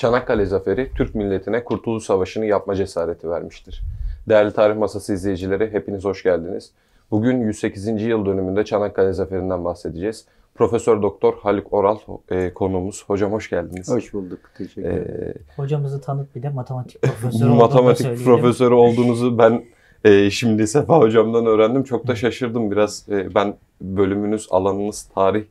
Çanakkale 0.00 0.46
Zaferi 0.46 0.90
Türk 0.96 1.14
milletine 1.14 1.64
Kurtuluş 1.64 2.04
Savaşı'nı 2.04 2.46
yapma 2.46 2.74
cesareti 2.74 3.30
vermiştir. 3.30 3.82
Değerli 4.28 4.52
Tarih 4.52 4.76
Masası 4.76 5.12
izleyicileri 5.12 5.72
hepiniz 5.72 6.04
hoş 6.04 6.22
geldiniz. 6.22 6.72
Bugün 7.10 7.40
108. 7.40 8.02
yıl 8.02 8.26
dönümünde 8.26 8.64
Çanakkale 8.64 9.12
Zaferi'nden 9.12 9.64
bahsedeceğiz. 9.64 10.24
Profesör 10.54 11.02
Doktor 11.02 11.34
Haluk 11.42 11.72
Oral 11.72 11.98
e, 12.30 12.54
konuğumuz. 12.54 13.04
Hocam 13.06 13.32
hoş 13.32 13.50
geldiniz. 13.50 13.90
Hoş 13.90 14.14
bulduk. 14.14 14.38
Teşekkür 14.58 14.82
ederim. 14.82 15.34
E, 15.56 15.62
Hocamızı 15.62 16.00
tanıt 16.00 16.34
bir 16.34 16.42
de 16.42 16.48
matematik 16.48 17.02
profesörü 17.02 17.50
matematik 17.54 18.24
profesörü 18.24 18.74
olduğunuzu 18.74 19.38
ben 19.38 19.64
e, 20.04 20.30
şimdi 20.30 20.66
Sefa 20.66 20.98
hocamdan 20.98 21.46
öğrendim. 21.46 21.84
Çok 21.84 22.06
da 22.06 22.16
şaşırdım 22.16 22.70
biraz. 22.70 23.08
E, 23.08 23.34
ben 23.34 23.54
bölümünüz, 23.80 24.48
alanınız 24.50 25.02
tarih 25.14 25.44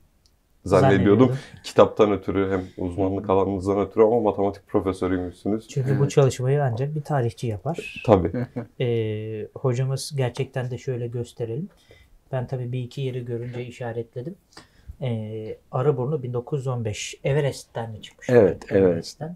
zannediyordum. 0.65 1.37
Kitaptan 1.63 2.11
ötürü 2.11 2.51
hem 2.51 2.85
uzmanlık 2.85 3.29
alanınızdan 3.29 3.79
ötürü 3.79 4.03
ama 4.03 4.19
matematik 4.19 4.67
profesörüymüşsünüz. 4.67 5.67
Çünkü 5.67 5.99
bu 5.99 6.09
çalışmayı 6.09 6.63
ancak 6.63 6.95
bir 6.95 7.01
tarihçi 7.01 7.47
yapar. 7.47 8.01
Tabii. 8.05 8.31
Ee, 8.79 9.47
hocamız 9.55 10.13
gerçekten 10.15 10.71
de 10.71 10.77
şöyle 10.77 11.07
gösterelim. 11.07 11.69
Ben 12.31 12.47
tabii 12.47 12.71
bir 12.71 12.79
iki 12.79 13.01
yeri 13.01 13.25
görünce 13.25 13.65
işaretledim. 13.65 14.35
Ee, 15.01 15.57
Arıburnu 15.71 16.23
1915 16.23 17.15
Everest'ten 17.23 17.91
mi 17.91 18.01
çıkmış? 18.01 18.29
Evet, 18.29 18.65
evet. 18.69 18.83
Everest'ten. 18.83 19.35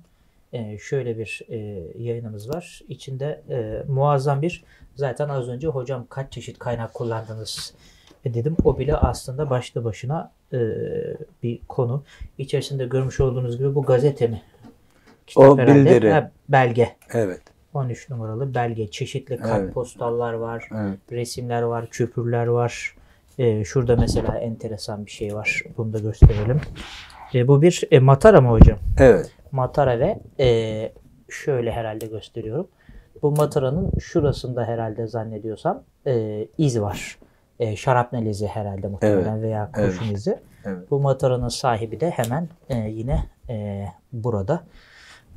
Ee, 0.53 0.77
şöyle 0.77 1.17
bir 1.17 1.41
e, 1.49 1.57
yayınımız 2.03 2.49
var. 2.49 2.81
İçinde 2.87 3.41
e, 3.49 3.83
muazzam 3.91 4.41
bir 4.41 4.63
zaten 4.95 5.29
az 5.29 5.49
önce 5.49 5.67
hocam 5.67 6.05
kaç 6.09 6.33
çeşit 6.33 6.59
kaynak 6.59 6.93
kullandınız 6.93 7.73
e, 8.25 8.33
dedim. 8.33 8.57
O 8.63 8.79
bile 8.79 8.95
aslında 8.95 9.49
başlı 9.49 9.83
başına 9.83 10.31
e, 10.53 10.57
bir 11.43 11.59
konu. 11.67 12.03
İçerisinde 12.37 12.85
görmüş 12.85 13.19
olduğunuz 13.19 13.57
gibi 13.57 13.75
bu 13.75 13.83
gazete 13.83 14.27
mi? 14.27 14.41
O 15.35 15.57
herhalde. 15.57 15.75
bildiri. 15.79 16.11
Ha, 16.11 16.31
belge. 16.49 16.89
Evet. 17.13 17.41
13 17.73 18.09
numaralı 18.09 18.55
belge. 18.55 18.87
Çeşitli 18.87 19.33
Evet. 19.35 19.43
kartpostallar 19.45 20.33
var, 20.33 20.69
Evet. 20.75 20.97
resimler 21.11 21.61
var, 21.61 21.87
küpürler 21.89 22.47
var. 22.47 22.95
Ee, 23.39 23.63
şurada 23.63 23.95
mesela 23.95 24.37
enteresan 24.37 25.05
bir 25.05 25.11
şey 25.11 25.35
var. 25.35 25.63
Bunu 25.77 25.93
da 25.93 25.99
gösterelim. 25.99 26.61
Ee, 27.35 27.47
bu 27.47 27.61
bir 27.61 27.83
e, 27.91 27.99
matara 27.99 28.41
mı 28.41 28.49
hocam? 28.49 28.77
Evet. 28.99 29.31
Matara 29.51 29.99
ve 29.99 30.19
e, 30.39 30.91
şöyle 31.29 31.71
herhalde 31.71 32.05
gösteriyorum. 32.05 32.67
Bu 33.21 33.31
mataranın 33.31 33.91
şurasında 33.99 34.65
herhalde 34.65 35.07
zannediyorsam 35.07 35.83
e, 36.07 36.45
iz 36.57 36.81
var. 36.81 37.17
E, 37.59 37.75
şarapnel 37.75 38.25
izi 38.25 38.47
herhalde 38.47 38.87
muhtemelen 38.87 39.41
veya 39.41 39.71
kurşun 39.71 40.05
evet. 40.05 40.17
izi. 40.17 40.39
Evet. 40.65 40.91
Bu 40.91 40.99
mataranın 40.99 41.47
sahibi 41.49 41.99
de 41.99 42.09
hemen 42.09 42.49
e, 42.69 42.77
yine 42.77 43.23
e, 43.49 43.85
burada. 44.13 44.63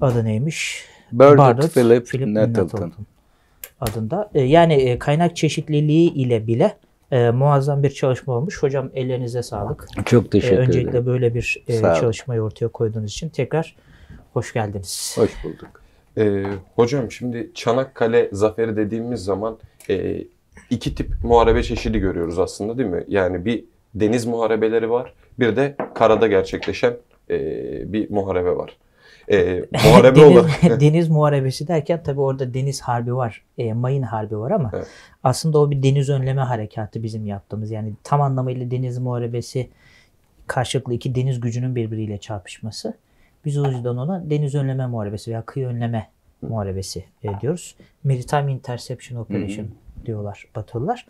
Adı 0.01 0.25
neymiş? 0.25 0.85
Bernard 1.13 1.39
Bernard 1.39 1.69
Philip, 1.69 2.07
Philip 2.07 2.27
Nettleton. 2.29 2.63
Nettleton 2.65 3.07
adında. 3.81 4.31
E, 4.35 4.41
yani 4.41 4.75
e, 4.75 4.99
kaynak 4.99 5.37
çeşitliliği 5.37 6.13
ile 6.15 6.47
bile 6.47 6.77
e, 7.11 7.31
muazzam 7.31 7.83
bir 7.83 7.91
çalışma 7.91 8.35
olmuş. 8.35 8.63
Hocam 8.63 8.91
ellerinize 8.95 9.43
sağlık. 9.43 9.89
Çok 10.05 10.27
E, 10.27 10.31
teşekkür 10.31 10.59
öncelikle 10.59 10.91
ederim. 10.91 11.07
böyle 11.07 11.35
bir 11.35 11.65
e, 11.69 11.81
çalışmayı 11.81 12.41
ortaya 12.41 12.69
koyduğunuz 12.69 13.11
için 13.11 13.29
tekrar 13.29 13.77
hoş 14.33 14.53
geldiniz. 14.53 15.17
Hoş 15.19 15.45
bulduk. 15.45 15.83
Ee, 16.19 16.45
hocam 16.77 17.11
şimdi 17.11 17.51
Çanakkale 17.55 18.29
Zaferi 18.33 18.77
dediğimiz 18.77 19.25
zaman 19.25 19.59
e, 19.91 20.25
iki 20.71 20.95
tip 20.95 21.11
muharebe 21.23 21.63
çeşidi 21.63 21.99
görüyoruz 21.99 22.39
aslında 22.39 22.79
değil 22.79 22.89
mi? 22.89 23.05
Yani 23.09 23.45
bir 23.45 23.65
deniz 23.95 24.27
muharebeleri 24.27 24.91
var, 24.91 25.13
bir 25.39 25.57
de 25.57 25.77
karada 25.95 26.27
gerçekleşen 26.27 26.97
e, 27.31 27.39
bir 27.93 28.11
muharebe 28.11 28.57
var. 28.57 28.77
E, 29.31 29.65
muharebe 29.85 30.21
deniz, 30.21 30.37
olarak 30.37 30.63
deniz 30.81 31.09
muharebesi 31.09 31.69
derken 31.69 32.03
tabii 32.03 32.21
orada 32.21 32.55
deniz 32.55 32.81
harbi 32.81 33.17
var, 33.17 33.43
e, 33.59 33.73
mayın 33.73 34.03
harbi 34.03 34.39
var 34.39 34.51
ama 34.51 34.71
Evet. 34.75 34.87
aslında 35.25 35.59
o 35.59 35.71
bir 35.71 35.83
deniz 35.83 36.09
önleme 36.09 36.43
harekatı 36.43 37.03
bizim 37.03 37.27
yaptığımız. 37.27 37.71
Yani 37.71 37.93
tam 38.05 38.21
anlamıyla 38.21 38.71
deniz 38.71 38.99
muharebesi 38.99 39.69
karşılıklı 40.47 40.95
iki 40.95 41.15
deniz 41.15 41.41
gücünün 41.41 41.77
birbiriyle 41.77 42.19
çarpışması. 42.19 42.95
Biz 43.45 43.59
o 43.59 43.67
yüzden 43.67 43.97
ona 43.97 44.31
deniz 44.31 44.55
önleme 44.55 44.87
muharebesi 44.87 45.31
veya 45.31 45.43
kıyı 45.43 45.67
önleme 45.67 46.09
muharebesi 46.43 47.05
e, 47.23 47.41
diyoruz. 47.41 47.77
Maritime 48.05 48.53
Interception 48.53 49.19
Operation 49.21 49.69
diyorlar 50.07 50.47
Batılılar. 50.57 51.07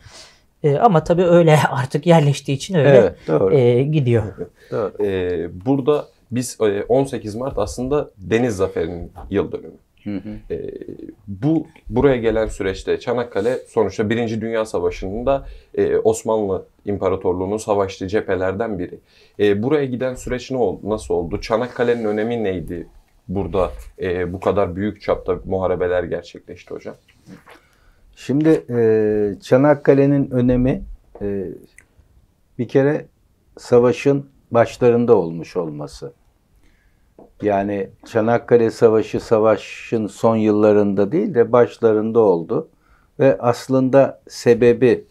E, 0.62 0.76
ama 0.76 1.04
tabii 1.04 1.24
öyle 1.24 1.58
artık 1.70 2.06
yerleştiği 2.06 2.56
için 2.56 2.74
öyle 2.74 2.88
Evet. 2.88 3.14
Doğru. 3.28 3.54
e, 3.54 3.82
gidiyor. 3.82 4.22
doğru. 4.70 5.04
e, 5.04 5.48
burada 5.66 6.06
biz 6.30 6.58
e, 6.60 6.82
18 6.82 7.34
Mart 7.34 7.58
aslında 7.58 8.10
Deniz 8.18 8.56
Zaferi'nin 8.56 9.12
yıl 9.30 9.52
dönümü. 9.52 9.74
Hı 10.04 10.16
hı. 10.16 10.54
E, 10.54 10.70
bu 11.28 11.66
buraya 11.88 12.16
gelen 12.16 12.46
süreçte 12.46 13.00
Çanakkale 13.00 13.58
sonuçta 13.68 14.10
Birinci 14.10 14.40
Dünya 14.40 14.64
Savaşı'nda 14.64 15.46
e, 15.74 15.96
Osmanlı 15.96 16.64
İmparatorluğu'nun 16.84 17.56
savaştığı 17.56 18.08
cephelerden 18.08 18.78
biri. 18.78 18.98
E, 19.40 19.62
buraya 19.62 19.84
giden 19.84 20.14
süreç 20.14 20.50
ne 20.50 20.56
oldu? 20.56 20.80
Nasıl 20.84 21.14
oldu? 21.14 21.40
Çanakkale'nin 21.40 22.04
önemi 22.04 22.44
neydi? 22.44 22.86
Burada 23.28 23.70
e, 24.02 24.32
bu 24.32 24.40
kadar 24.40 24.76
büyük 24.76 25.02
çapta 25.02 25.38
muharebeler 25.44 26.04
gerçekleşti 26.04 26.74
hocam. 26.74 26.94
Şimdi 28.16 28.65
e, 28.71 29.41
Çanakkale'nin 29.41 30.31
önemi 30.31 30.82
e, 31.22 31.49
bir 32.59 32.69
kere 32.69 33.06
savaşın 33.59 34.27
başlarında 34.50 35.16
olmuş 35.16 35.56
olması. 35.56 36.12
Yani 37.43 37.91
Çanakkale 38.06 38.71
Savaşı 38.71 39.21
savaşın 39.21 40.06
son 40.06 40.37
yıllarında 40.37 41.12
değil 41.12 41.34
de 41.34 41.53
başlarında 41.53 42.21
oldu. 42.21 42.69
Ve 43.21 43.38
aslında 43.38 44.21
sebebi 44.28 45.04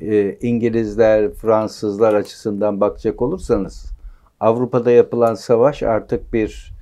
e, 0.00 0.36
İngilizler, 0.40 1.32
Fransızlar 1.32 2.14
açısından 2.14 2.80
bakacak 2.80 3.22
olursanız 3.22 3.92
Avrupa'da 4.40 4.90
yapılan 4.90 5.34
savaş 5.34 5.82
artık 5.82 6.32
bir 6.32 6.72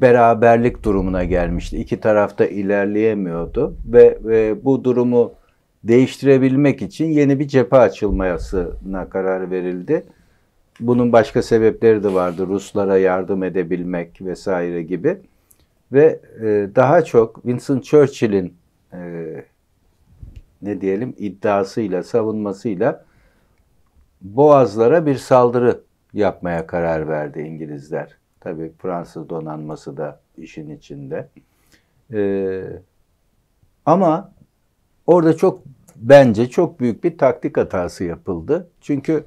beraberlik 0.00 0.82
durumuna 0.84 1.24
gelmişti. 1.24 1.76
İki 1.76 2.00
tarafta 2.00 2.46
ilerleyemiyordu 2.46 3.76
ve, 3.86 4.18
ve 4.24 4.64
bu 4.64 4.84
durumu 4.84 5.32
değiştirebilmek 5.84 6.82
için 6.82 7.06
yeni 7.06 7.38
bir 7.38 7.48
cephe 7.48 7.76
açılmasına 7.76 9.08
karar 9.08 9.50
verildi. 9.50 10.04
Bunun 10.80 11.12
başka 11.12 11.42
sebepleri 11.42 12.02
de 12.02 12.14
vardı. 12.14 12.46
Ruslara 12.46 12.98
yardım 12.98 13.42
edebilmek 13.42 14.22
vesaire 14.22 14.82
gibi. 14.82 15.18
Ve 15.92 16.20
e, 16.40 16.68
daha 16.74 17.04
çok 17.04 17.34
Winston 17.34 17.80
Churchill'in 17.80 18.54
e, 18.92 19.00
ne 20.62 20.80
diyelim 20.80 21.14
iddiasıyla, 21.18 22.02
savunmasıyla 22.02 23.04
Boğazlara 24.20 25.06
bir 25.06 25.14
saldırı 25.14 25.80
yapmaya 26.12 26.66
karar 26.66 27.08
verdi 27.08 27.40
İngilizler. 27.40 28.16
Tabii 28.46 28.72
Fransız 28.78 29.28
donanması 29.28 29.96
da 29.96 30.20
işin 30.38 30.70
içinde. 30.70 31.28
Ee, 32.12 32.64
ama 33.86 34.32
orada 35.06 35.36
çok 35.36 35.62
bence 35.96 36.50
çok 36.50 36.80
büyük 36.80 37.04
bir 37.04 37.18
taktik 37.18 37.56
hatası 37.56 38.04
yapıldı. 38.04 38.68
Çünkü 38.80 39.24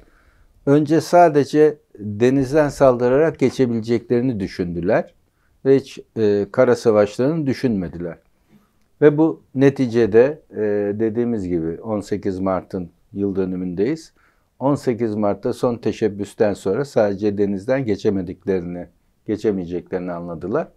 önce 0.66 1.00
sadece 1.00 1.78
denizden 1.98 2.68
saldırarak 2.68 3.38
geçebileceklerini 3.38 4.40
düşündüler 4.40 5.14
ve 5.64 5.76
hiç 5.76 5.98
e, 6.16 6.46
kara 6.52 6.76
savaşlarını 6.76 7.46
düşünmediler. 7.46 8.18
Ve 9.00 9.18
bu 9.18 9.42
neticede 9.54 10.42
e, 10.50 10.60
dediğimiz 11.00 11.48
gibi 11.48 11.80
18 11.80 12.40
Mart'ın 12.40 12.90
yıl 13.12 13.36
dönümündeyiz. 13.36 14.12
18 14.58 15.14
Mart'ta 15.14 15.52
son 15.52 15.76
teşebbüsten 15.76 16.54
sonra 16.54 16.84
sadece 16.84 17.38
denizden 17.38 17.84
geçemediklerini, 17.84 18.86
geçemeyeceklerini 19.30 20.12
anladılar 20.12 20.68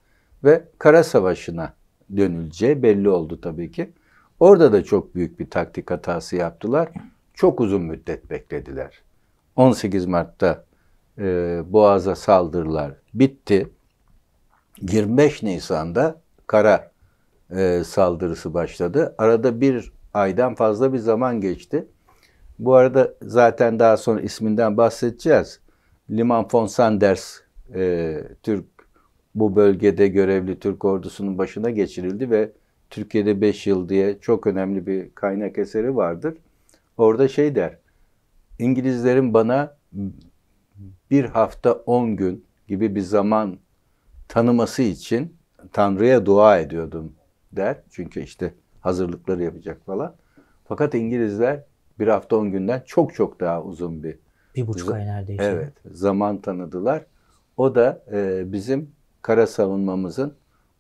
ve 0.44 0.64
kara 0.80 1.04
savaşına 1.04 1.74
dönüleceği 2.18 2.84
belli 2.84 3.10
oldu 3.10 3.42
tabii 3.42 3.72
ki. 3.72 3.92
Orada 4.40 4.74
da 4.74 4.84
çok 4.84 5.16
büyük 5.16 5.40
bir 5.40 5.50
taktik 5.50 5.92
hatası 5.92 6.36
yaptılar. 6.36 6.90
Çok 7.34 7.62
uzun 7.62 7.82
müddet 7.82 8.30
beklediler. 8.30 9.02
18 9.56 10.06
Mart'ta 10.06 10.66
e, 11.18 11.24
Boğaz'a 11.68 12.16
saldırılar 12.16 12.92
bitti. 13.14 13.70
25 14.82 15.44
Nisan'da 15.44 16.22
kara 16.48 16.92
e, 17.56 17.84
saldırısı 17.86 18.54
başladı. 18.54 19.16
Arada 19.18 19.62
bir 19.62 19.92
aydan 20.14 20.56
fazla 20.56 20.94
bir 20.94 20.98
zaman 20.98 21.42
geçti. 21.42 21.88
Bu 22.60 22.76
arada 22.76 23.14
zaten 23.22 23.80
daha 23.80 23.98
sonra 23.98 24.22
isminden 24.22 24.78
bahsedeceğiz. 24.78 25.60
Liman 26.10 26.48
von 26.54 26.66
Sanders 26.66 27.43
e, 27.76 28.24
Türk 28.44 28.66
bu 29.36 29.56
bölgede 29.56 30.08
görevli 30.08 30.60
Türk 30.60 30.86
ordusunun 30.86 31.38
başına 31.38 31.70
geçirildi 31.70 32.30
ve 32.32 32.52
Türkiye'de 32.90 33.42
5 33.42 33.68
yıl 33.68 33.90
diye 33.90 34.20
çok 34.22 34.48
önemli 34.48 34.88
bir 34.88 35.10
kaynak 35.16 35.58
eseri 35.58 35.96
vardır. 35.96 36.38
Orada 36.98 37.28
şey 37.28 37.56
der, 37.56 37.78
İngilizlerin 38.60 39.34
bana 39.34 39.78
bir 41.12 41.26
hafta 41.26 41.74
10 41.74 42.16
gün 42.16 42.46
gibi 42.68 42.96
bir 42.96 43.02
zaman 43.02 43.58
tanıması 44.28 44.82
için 44.84 45.36
Tanrı'ya 45.74 46.26
dua 46.26 46.60
ediyordum 46.60 47.14
der. 47.52 47.78
Çünkü 47.92 48.22
işte 48.22 48.54
hazırlıkları 48.82 49.44
yapacak 49.44 49.86
falan. 49.86 50.16
Fakat 50.66 50.94
İngilizler 50.96 51.64
bir 52.00 52.08
hafta 52.08 52.36
on 52.36 52.52
günden 52.52 52.84
çok 52.86 53.14
çok 53.16 53.40
daha 53.40 53.64
uzun 53.64 54.04
bir 54.04 54.20
Bir 54.56 54.68
buçuk 54.68 54.92
ay 54.92 55.06
neredeyse. 55.06 55.44
evet 55.46 55.74
zaman 55.92 56.42
tanıdılar. 56.42 57.06
O 57.58 57.76
da 57.76 58.04
e, 58.12 58.44
bizim 58.52 58.92
kara 59.22 59.48
savunmamızın 59.48 60.34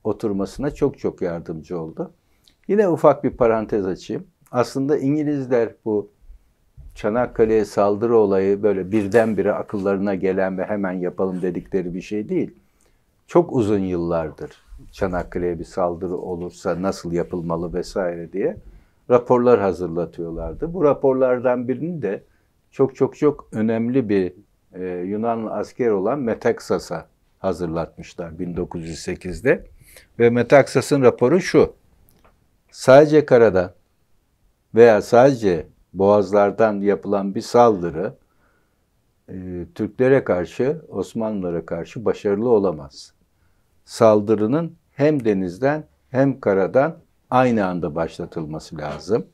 oturmasına 0.04 0.72
çok 0.72 1.00
çok 1.00 1.22
yardımcı 1.22 1.80
oldu. 1.80 2.12
Yine 2.68 2.90
ufak 2.90 3.24
bir 3.24 3.30
parantez 3.30 3.86
açayım. 3.86 4.28
Aslında 4.52 4.98
İngilizler 4.98 5.75
bu 5.86 6.12
Çanakkale'ye 6.96 7.66
saldırı 7.66 8.18
olayı 8.18 8.64
böyle 8.64 8.92
birdenbire 8.92 9.54
akıllarına 9.54 10.16
gelen 10.16 10.58
ve 10.58 10.66
hemen 10.66 10.92
yapalım 10.92 11.42
dedikleri 11.42 11.94
bir 11.94 12.02
şey 12.02 12.30
değil. 12.30 12.52
Çok 13.28 13.54
uzun 13.54 13.80
yıllardır 13.80 14.52
Çanakkale'ye 14.92 15.60
bir 15.60 15.64
saldırı 15.64 16.18
olursa 16.18 16.81
nasıl 16.81 17.12
yapılmalı 17.12 17.74
vesaire 17.74 18.34
diye 18.34 18.58
raporlar 19.10 19.60
hazırlatıyorlardı. 19.60 20.74
Bu 20.74 20.84
raporlardan 20.84 21.68
birini 21.68 22.02
de 22.02 22.24
çok 22.72 22.96
çok 22.96 23.18
çok 23.18 23.48
önemli 23.52 24.10
bir 24.10 24.34
e, 24.74 24.86
Yunanlı 24.86 25.52
asker 25.54 25.90
olan 25.90 26.20
Metaxas'a 26.20 27.08
hazırlatmışlar 27.40 28.31
1908'de. 28.31 29.66
Ve 30.20 30.30
Metaxas'ın 30.30 31.02
raporu 31.02 31.42
şu. 31.42 31.74
Sadece 32.72 33.25
karadan 33.25 33.72
veya 34.75 35.02
sadece 35.02 35.68
boğazlardan 35.94 36.81
yapılan 36.81 37.36
bir 37.36 37.42
saldırı 37.42 38.14
e, 39.30 39.66
Türklere 39.75 40.24
karşı, 40.24 40.81
Osmanlılara 40.90 41.66
karşı 41.66 42.06
başarılı 42.06 42.50
olamaz. 42.50 43.14
Saldırının 43.86 44.75
hem 44.92 45.25
denizden 45.25 45.84
hem 46.10 46.40
karadan 46.40 46.98
aynı 47.30 47.66
anda 47.66 47.96
başlatılması 47.96 48.78
lazım. 48.78 49.25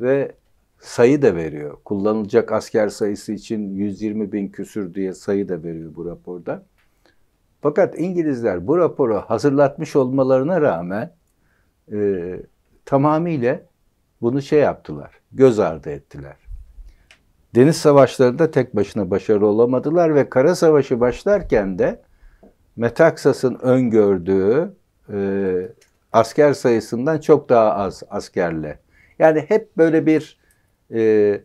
Ve 0.00 0.32
sayı 0.82 1.22
da 1.22 1.36
veriyor. 1.36 1.76
Kullanılacak 1.84 2.52
asker 2.52 2.88
sayısı 2.88 3.32
için 3.32 3.74
120 3.74 4.32
bin 4.32 4.48
küsür 4.48 4.94
diye 4.94 5.14
sayı 5.14 5.48
da 5.48 5.62
veriyor 5.62 5.94
bu 5.96 6.06
raporda. 6.06 6.66
Fakat 7.60 7.98
İngilizler 7.98 8.66
bu 8.66 8.78
raporu 8.78 9.16
hazırlatmış 9.16 9.96
olmalarına 9.96 10.60
rağmen 10.60 11.14
e, 11.92 12.36
tamamıyla 12.84 13.60
bunu 14.20 14.42
şey 14.42 14.60
yaptılar, 14.60 15.10
göz 15.32 15.58
ardı 15.58 15.90
ettiler. 15.90 16.36
Deniz 17.54 17.76
savaşlarında 17.76 18.50
tek 18.50 18.76
başına 18.76 19.10
başarılı 19.10 19.46
olamadılar 19.46 20.14
ve 20.14 20.28
kara 20.28 20.54
savaşı 20.54 21.00
başlarken 21.00 21.78
de 21.78 22.02
Metaksas'ın 22.76 23.54
öngördüğü 23.54 24.72
e, 25.12 25.68
asker 26.12 26.52
sayısından 26.52 27.18
çok 27.18 27.48
daha 27.48 27.74
az 27.74 28.02
askerle. 28.10 28.78
Yani 29.18 29.44
hep 29.48 29.76
böyle 29.76 30.06
bir 30.06 30.41
e, 30.92 31.40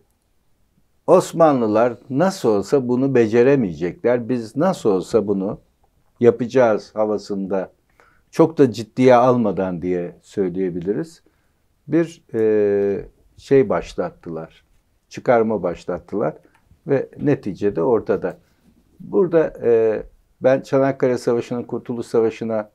Osmanlılar 1.07 1.94
nasıl 2.09 2.49
olsa 2.49 2.88
bunu 2.88 3.15
beceremeyecekler. 3.15 4.29
Biz 4.29 4.55
nasıl 4.55 4.89
olsa 4.89 5.27
bunu 5.27 5.59
yapacağız 6.19 6.91
havasında 6.95 7.71
çok 8.31 8.57
da 8.57 8.71
ciddiye 8.71 9.15
almadan 9.15 9.81
diye 9.81 10.15
söyleyebiliriz. 10.21 11.23
Bir 11.88 12.23
e, 12.33 13.05
şey 13.38 13.69
başlattılar. 13.69 14.63
Çıkarma 15.09 15.63
başlattılar 15.63 16.38
ve 16.88 17.09
neticede 17.21 17.83
ortada. 17.83 18.38
Burada 18.99 19.53
e, 19.63 20.03
ben 20.41 20.61
Çanakkale 20.61 21.17
Savaşı'nın 21.17 21.63
Kurtuluş 21.63 22.07
Savaşı'na 22.07 22.69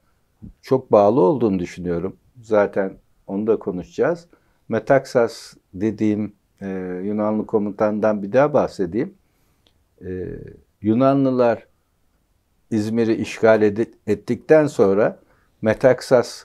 çok 0.63 0.93
bağlı 0.93 1.21
olduğunu 1.21 1.59
düşünüyorum. 1.59 2.17
Zaten 2.43 2.93
onu 3.27 3.47
da 3.47 3.59
konuşacağız. 3.59 4.27
Metaksas 4.69 5.55
dediğim 5.75 6.33
e, 6.63 6.69
Yunanlı 7.05 7.47
komutandan 7.47 8.23
bir 8.23 8.33
daha 8.33 8.55
bahsedeyim. 8.55 9.15
E, 10.05 10.27
Yunanlılar 10.83 11.67
İzmir'i 12.71 13.15
işgal 13.15 13.63
ed- 13.63 13.95
ettikten 14.07 14.67
sonra 14.67 15.19
Metaksas 15.63 16.45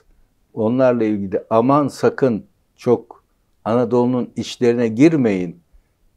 onlarla 0.54 1.04
ilgili 1.04 1.42
aman 1.50 1.88
sakın 1.88 2.44
çok 2.76 3.24
Anadolu'nun 3.64 4.30
içlerine 4.36 4.88
girmeyin 4.88 5.60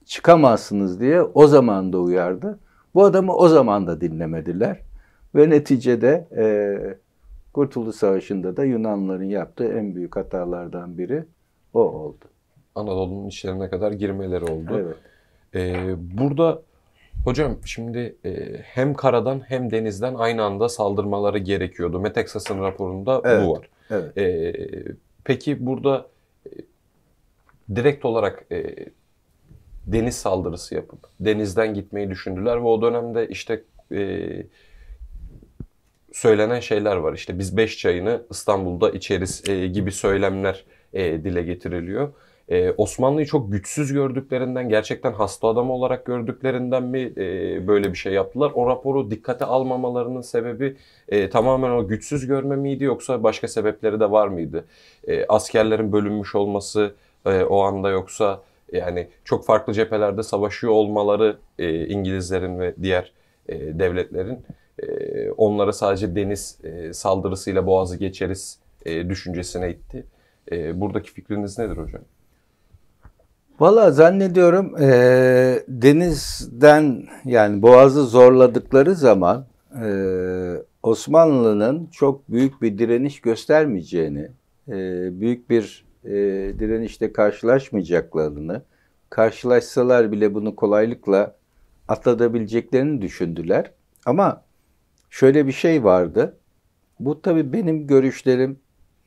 çıkamazsınız 0.06 1.00
diye 1.00 1.22
o 1.22 1.48
zaman 1.48 1.94
da 1.94 2.00
uyardı. 2.00 2.60
Bu 2.94 3.04
adamı 3.04 3.36
o 3.36 3.48
zaman 3.48 3.88
da 3.88 4.02
dinlemediler. 4.02 4.80
Ve 5.36 5.50
neticede 5.50 6.28
e, 6.38 6.44
Kurtuluş 7.54 7.96
Savaşı'nda 7.96 8.58
da 8.58 8.64
Yunanlıların 8.64 9.24
yaptığı 9.24 9.68
en 9.68 9.96
büyük 9.96 10.16
hatalardan 10.16 10.98
biri 10.98 11.26
o 11.74 11.80
oldu. 11.80 12.26
Anadolu'nun 12.76 13.28
içlerine 13.28 13.70
kadar 13.70 13.92
girmeleri 13.92 14.44
oldu. 14.44 14.72
Evet. 14.74 14.96
Ee, 15.56 15.94
burada 15.98 16.62
hocam 17.26 17.58
şimdi 17.66 18.16
e, 18.26 18.58
hem 18.64 18.94
karadan 18.94 19.40
hem 19.48 19.72
denizden 19.72 20.16
aynı 20.16 20.44
anda 20.44 20.70
saldırmaları 20.70 21.38
gerekiyordu. 21.38 22.00
Metaxas'ın 22.00 22.62
raporunda 22.62 23.22
Evet. 23.26 23.48
bu 23.48 23.54
var. 23.54 23.70
Evet. 23.92 24.18
Ee, 24.18 24.54
peki 25.24 25.66
burada 25.66 26.08
e, 26.46 26.50
direkt 27.76 28.06
olarak 28.06 28.46
e, 28.52 28.76
deniz 29.88 30.16
saldırısı 30.16 30.76
yapıp 30.76 31.00
denizden 31.20 31.74
gitmeyi 31.74 32.10
düşündüler 32.10 32.58
ve 32.58 32.68
o 32.68 32.82
dönemde 32.82 33.28
işte 33.28 33.64
e, 33.92 34.28
söylenen 36.14 36.60
şeyler 36.60 36.96
var. 36.96 37.14
İşte 37.14 37.40
biz 37.40 37.58
beş 37.58 37.78
çayını 37.78 38.22
İstanbul'da 38.32 38.90
içeriz 38.90 39.50
e, 39.50 39.68
gibi 39.68 39.92
söylemler 39.92 40.66
e, 40.94 41.24
dile 41.24 41.44
getiriliyor. 41.44 42.14
E, 42.52 42.72
Osmanlı'yı 42.78 43.28
çok 43.28 43.52
güçsüz 43.52 43.94
gördüklerinden, 43.94 44.70
gerçekten 44.70 45.14
hasta 45.14 45.48
adam 45.48 45.72
olarak 45.72 46.06
gördüklerinden 46.06 46.84
mi 46.84 47.14
e, 47.18 47.68
böyle 47.68 47.92
bir 47.92 47.98
şey 47.98 48.14
yaptılar? 48.14 48.52
O 48.56 48.68
raporu 48.68 49.12
dikkate 49.12 49.46
almamalarının 49.46 50.22
sebebi 50.22 50.78
e, 51.10 51.30
tamamen 51.30 51.72
o 51.72 51.88
güçsüz 51.88 52.28
görme 52.28 52.56
miydi 52.56 52.84
yoksa 52.84 53.24
başka 53.24 53.48
sebepleri 53.48 54.00
de 54.00 54.12
var 54.12 54.28
mıydı? 54.28 54.66
E, 55.08 55.26
askerlerin 55.26 55.92
bölünmüş 55.92 56.36
olması 56.36 56.94
e, 57.26 57.44
o 57.44 57.62
anda 57.62 57.90
yoksa 57.90 58.42
yani 58.72 59.08
çok 59.26 59.46
farklı 59.46 59.74
cephelerde 59.74 60.24
savaşıyor 60.24 60.74
olmaları 60.74 61.38
e, 61.60 61.88
İngilizlerin 61.88 62.60
ve 62.60 62.76
diğer 62.82 63.14
e, 63.50 63.80
devletlerin 63.80 64.40
e, 64.80 65.32
onları 65.32 65.74
sadece 65.74 66.16
deniz 66.16 66.58
e, 66.64 66.94
saldırısıyla 66.94 67.66
boğazı 67.66 67.98
geçeriz 67.98 68.60
e, 68.86 69.10
düşüncesine 69.10 69.70
itti. 69.70 70.06
E, 70.52 70.82
buradaki 70.82 71.12
fikriniz 71.12 71.58
nedir 71.58 71.78
hocam? 71.78 72.02
Valla 73.62 73.92
zannediyorum 73.92 74.76
eee, 74.80 75.64
denizden 75.68 77.04
yani 77.26 77.62
boğazı 77.62 78.06
zorladıkları 78.06 78.96
zaman 78.96 79.46
eee, 79.82 80.64
Osmanlı'nın 80.84 81.88
çok 81.92 82.30
büyük 82.32 82.62
bir 82.62 82.78
direniş 82.78 83.22
göstermeyeceğini, 83.22 84.28
eee, 84.68 85.10
büyük 85.12 85.50
bir 85.50 85.86
eee, 86.06 86.60
direnişle 86.60 87.14
karşılaşmayacaklarını, 87.14 88.62
karşılaşsalar 89.10 90.12
bile 90.12 90.34
bunu 90.34 90.56
kolaylıkla 90.56 91.36
atlatabileceklerini 91.88 93.02
düşündüler. 93.02 93.72
Ama 94.06 94.44
şöyle 95.10 95.48
bir 95.48 95.52
şey 95.52 95.84
vardı. 95.84 96.38
Bu 97.00 97.22
tabii 97.22 97.54
benim 97.54 97.88
görüşlerim 97.88 98.60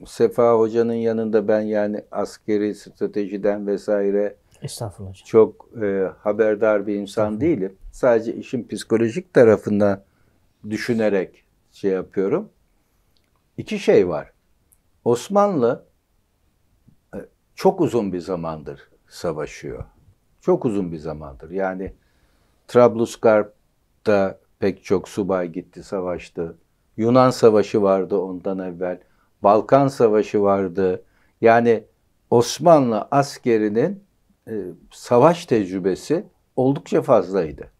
Sefa 0.06 0.58
Hoca'nın 0.58 0.92
yanında 0.94 1.48
ben 1.48 1.60
yani 1.60 2.04
askeri 2.12 2.74
stratejiden 2.74 3.66
vesaire 3.66 4.36
Estağfurullah 4.64 5.10
hocam. 5.10 5.26
çok 5.26 5.68
e, 5.82 6.10
haberdar 6.18 6.86
bir 6.86 6.94
insan 6.94 7.40
değilim. 7.40 7.76
Sadece 7.92 8.34
işin 8.34 8.68
psikolojik 8.68 9.34
tarafından 9.34 10.02
düşünerek 10.70 11.44
şey 11.72 11.90
yapıyorum. 11.90 12.48
İki 13.56 13.78
şey 13.78 14.08
var. 14.08 14.32
Osmanlı 15.04 15.84
e, 17.14 17.18
çok 17.54 17.80
uzun 17.80 18.12
bir 18.12 18.20
zamandır 18.20 18.88
savaşıyor. 19.08 19.84
Çok 20.40 20.64
uzun 20.64 20.92
bir 20.92 20.98
zamandır. 20.98 21.50
Yani 21.50 21.92
Trablusgarp'ta 22.68 24.38
pek 24.58 24.84
çok 24.84 25.08
subay 25.08 25.48
gitti, 25.52 25.82
savaştı. 25.82 26.58
Yunan 26.96 27.30
Savaşı 27.30 27.82
vardı 27.82 28.16
ondan 28.16 28.58
evvel. 28.58 29.00
Balkan 29.42 29.88
Savaşı 29.88 30.42
vardı. 30.42 31.02
Yani 31.40 31.84
Osmanlı 32.30 33.08
askerinin 33.10 34.03
e, 34.48 34.52
savaş 34.90 35.46
tecrübesi 35.46 36.24
oldukça 36.56 37.02
fazlaydı. 37.02 37.70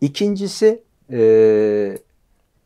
İkincisi 0.00 0.82
e, 1.10 1.98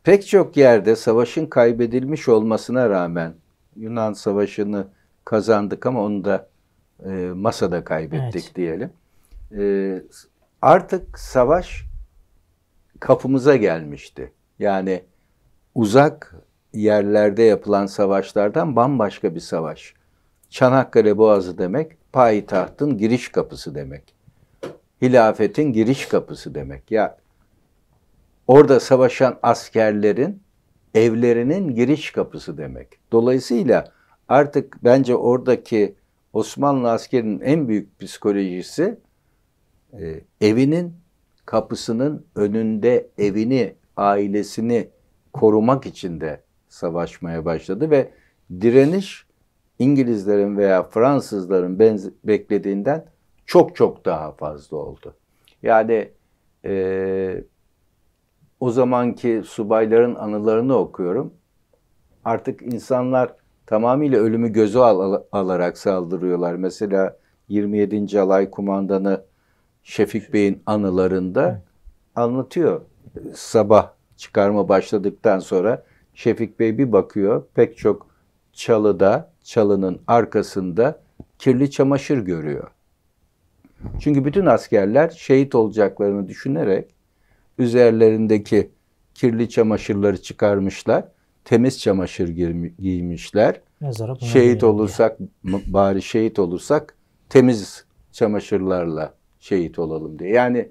pek 0.03 0.27
çok 0.27 0.57
yerde 0.57 0.95
savaşın 0.95 1.45
kaybedilmiş 1.45 2.29
olmasına 2.29 2.89
rağmen 2.89 3.33
Yunan 3.75 4.13
Savaşı'nı 4.13 4.87
kazandık 5.25 5.85
ama 5.85 6.03
onu 6.03 6.25
da 6.25 6.49
e, 7.05 7.09
masada 7.35 7.83
kaybettik 7.83 8.43
Evet. 8.45 8.55
diyelim. 8.55 8.89
E, 9.57 10.03
artık 10.61 11.19
savaş 11.19 11.85
kapımıza 12.99 13.55
gelmişti. 13.55 14.31
Yani 14.59 15.03
uzak 15.75 16.35
yerlerde 16.73 17.43
yapılan 17.43 17.85
savaşlardan 17.85 18.75
bambaşka 18.75 19.35
bir 19.35 19.39
savaş. 19.39 19.93
Çanakkale 20.49 21.17
Boğazı 21.17 21.57
demek, 21.57 21.97
payitahtın 22.13 22.97
giriş 22.97 23.29
kapısı 23.29 23.75
demek. 23.75 24.15
Hilafetin 25.01 25.73
giriş 25.73 26.05
kapısı 26.05 26.55
demek. 26.55 26.91
Ya 26.91 27.17
orada 28.47 28.79
savaşan 28.79 29.39
askerlerin 29.43 30.43
evlerinin 30.93 31.75
giriş 31.75 32.11
kapısı 32.11 32.57
demek. 32.57 32.87
Dolayısıyla 33.11 33.91
artık 34.27 34.83
bence 34.83 35.15
oradaki 35.15 35.95
Osmanlı 36.33 36.91
askerinin 36.91 37.39
en 37.39 37.67
büyük 37.67 37.99
psikolojisi 37.99 38.99
e, 39.93 40.21
evinin 40.41 40.93
kapısının 41.45 42.25
önünde 42.35 43.09
evini, 43.17 43.75
ailesini 43.97 44.89
korumak 45.33 45.85
için 45.85 46.21
de 46.21 46.41
savaşmaya 46.69 47.45
başladı 47.45 47.89
ve 47.89 48.11
direniş 48.61 49.25
İngilizlerin 49.81 50.57
veya 50.57 50.83
Fransızların 50.83 51.79
benz- 51.79 52.11
beklediğinden 52.23 53.05
çok 53.45 53.75
çok 53.75 54.05
daha 54.05 54.31
fazla 54.31 54.77
oldu. 54.77 55.13
Yani 55.63 56.11
e, 56.65 57.43
o 58.59 58.71
zamanki 58.71 59.41
subayların 59.45 60.15
anılarını 60.15 60.75
okuyorum. 60.77 61.33
Artık 62.25 62.61
insanlar 62.61 63.35
tamamıyla 63.65 64.19
ölümü 64.19 64.49
göze 64.49 64.79
al- 64.79 65.23
alarak 65.31 65.77
saldırıyorlar. 65.77 66.55
Mesela 66.55 67.17
27. 67.47 68.19
Alay 68.19 68.49
Kumandanı 68.49 69.21
Şefik 69.83 70.33
Bey'in 70.33 70.63
anılarında 70.65 71.61
anlatıyor. 72.15 72.81
Sabah 73.35 73.91
çıkarma 74.17 74.69
başladıktan 74.69 75.39
sonra 75.39 75.83
Şefik 76.13 76.59
Bey 76.59 76.77
bir 76.77 76.91
bakıyor 76.91 77.43
pek 77.53 77.77
çok 77.77 78.07
çalıda, 78.53 79.30
çalının 79.43 79.99
arkasında 80.07 80.99
kirli 81.39 81.71
çamaşır 81.71 82.17
görüyor. 82.17 82.71
Çünkü 83.99 84.25
bütün 84.25 84.45
askerler 84.45 85.09
şehit 85.09 85.55
olacaklarını 85.55 86.27
düşünerek 86.27 86.95
üzerlerindeki 87.57 88.69
kirli 89.13 89.49
çamaşırları 89.49 90.21
çıkarmışlar. 90.21 91.05
Temiz 91.45 91.79
çamaşır 91.79 92.29
giymişler. 92.79 93.61
Mezara 93.79 94.15
Şehit 94.15 94.61
diye. 94.61 94.71
olursak 94.71 95.17
m- 95.43 95.61
bari 95.67 96.01
şehit 96.01 96.39
olursak 96.39 96.95
temiz 97.29 97.85
çamaşırlarla 98.11 99.13
şehit 99.39 99.79
olalım 99.79 100.19
diye. 100.19 100.29
Yani 100.29 100.69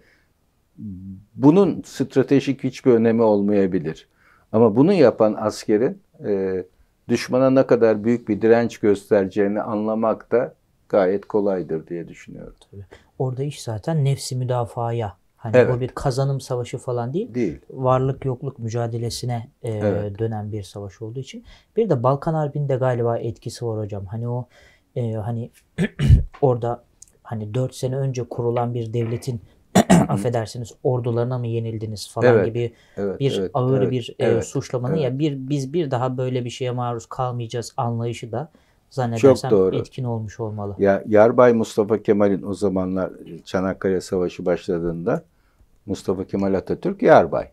bunun 1.35 1.83
stratejik 1.87 2.65
hiçbir 2.65 2.91
önemi 2.91 3.23
olmayabilir. 3.23 4.09
Ama 4.53 4.77
bunu 4.77 4.93
yapan 4.93 5.35
askerin 5.39 5.99
e, 6.27 6.65
düşmana 7.11 7.51
ne 7.51 7.67
kadar 7.67 8.05
büyük 8.05 8.29
bir 8.29 8.43
direnç 8.43 8.79
göstereceğini 8.79 9.63
anlamak 9.63 10.33
da 10.33 10.55
gayet 10.89 11.25
kolaydır 11.25 11.87
diye 11.87 12.09
düşünüyorum. 12.09 12.55
Orada 13.19 13.43
iş 13.43 13.63
zaten 13.63 14.05
nefsi 14.05 14.37
müdafaya. 14.37 15.17
Hani 15.37 15.57
Evet. 15.57 15.77
bu 15.77 15.81
bir 15.81 15.89
kazanım 15.89 16.41
savaşı 16.41 16.79
falan 16.79 17.13
değil. 17.15 17.35
Değil. 17.35 17.59
Varlık 17.71 18.25
yokluk 18.25 18.59
mücadelesine 18.59 19.49
e, 19.63 19.71
Evet. 19.71 20.19
dönen 20.19 20.53
bir 20.53 20.63
savaş 20.63 21.03
olduğu 21.03 21.21
için. 21.21 21.45
Bir 21.77 21.91
de 21.91 22.03
Balkan 22.03 22.35
Harbi'nde 22.35 22.77
galiba 22.77 23.19
etkisi 23.19 23.67
var 23.67 23.79
hocam. 23.79 24.07
Hani 24.07 24.29
o 24.29 24.49
e, 24.97 25.13
hani 25.13 25.51
orada 26.41 26.85
hani 27.23 27.55
4 27.55 27.75
sene 27.75 27.97
önce 27.97 28.25
kurulan 28.25 28.75
bir 28.75 28.93
devletin 28.93 29.41
affedersiniz 30.21 30.73
ordularına 30.83 31.39
mı 31.39 31.47
yenildiniz 31.47 32.09
falan 32.11 32.35
Evet. 32.35 32.47
gibi 32.47 32.73
Evet, 32.97 33.21
bir 33.21 33.39
evet, 33.39 33.51
ağır 33.55 33.83
evet, 33.83 33.91
bir 33.91 34.15
e, 34.19 34.25
evet, 34.27 34.45
suçlamanın 34.45 34.95
evet. 34.95 35.05
ya 35.05 35.19
bir 35.19 35.49
biz 35.49 35.73
bir 35.73 35.91
daha 35.91 36.17
böyle 36.19 36.45
bir 36.45 36.51
şeye 36.51 36.71
maruz 36.71 37.07
kalmayacağız 37.07 37.75
anlayışı 37.77 38.33
da 38.33 38.51
zannedersem 38.91 39.51
doğru. 39.51 39.77
etkin 39.77 40.05
olmuş 40.05 40.41
olmalı. 40.41 40.75
Ya 40.79 41.05
Yarbay 41.07 41.53
Mustafa 41.53 42.03
Kemal'in 42.03 42.43
o 42.43 42.55
zamanlar 42.55 43.11
Çanakkale 43.45 44.01
Savaşı 44.01 44.47
başladığında 44.47 45.25
Mustafa 45.87 46.25
Kemal 46.25 46.55
Atatürk 46.55 47.03
yarbay. 47.03 47.49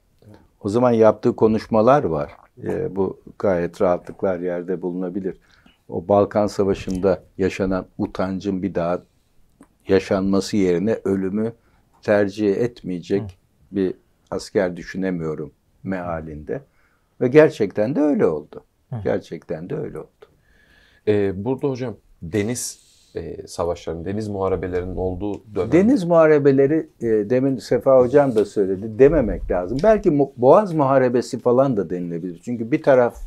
O 0.63 0.69
zaman 0.69 0.91
yaptığı 0.91 1.35
konuşmalar 1.35 2.03
var. 2.03 2.31
Ee, 2.63 2.95
bu 2.95 3.19
gayet 3.39 3.81
rahatlıklar 3.81 4.39
yerde 4.39 4.81
bulunabilir. 4.81 5.37
O 5.89 6.07
Balkan 6.07 6.47
Savaşı'nda 6.47 7.23
yaşanan 7.37 7.85
utancın 7.97 8.63
bir 8.63 8.75
daha 8.75 9.01
yaşanması 9.87 10.57
yerine 10.57 10.99
ölümü 11.03 11.53
tercih 12.07 12.55
etmeyecek 12.57 13.37
bir 13.71 13.93
asker 14.31 14.77
düşünemiyorum 14.77 15.51
mealinde. 15.83 16.61
Ve 17.21 17.27
gerçekten 17.27 17.95
de 17.95 18.01
öyle 18.01 18.25
oldu. 18.25 18.63
Gerçekten 19.03 19.69
de 19.69 19.75
öyle 19.75 19.99
oldu. 19.99 20.25
Ee, 21.07 21.45
burada 21.45 21.67
hocam 21.67 21.95
deniz 22.21 22.79
e, 23.15 23.47
savaşlarının, 23.47 24.05
deniz 24.05 24.27
muharebelerinin 24.27 24.95
olduğu 24.95 25.55
dönem. 25.55 25.71
Deniz 25.71 26.03
muharebeleri 26.03 26.89
e, 27.01 27.05
demin 27.05 27.57
Sefa 27.57 27.99
Hocam 27.99 28.35
da 28.35 28.45
söyledi 28.45 28.99
dememek 28.99 29.51
lazım. 29.51 29.77
Belki 29.83 30.19
Boğaz 30.37 30.73
muharebesi 30.73 31.39
falan 31.39 31.77
da 31.77 31.89
denilebilir. 31.89 32.41
Çünkü 32.43 32.71
bir 32.71 32.83
taraf 32.83 33.17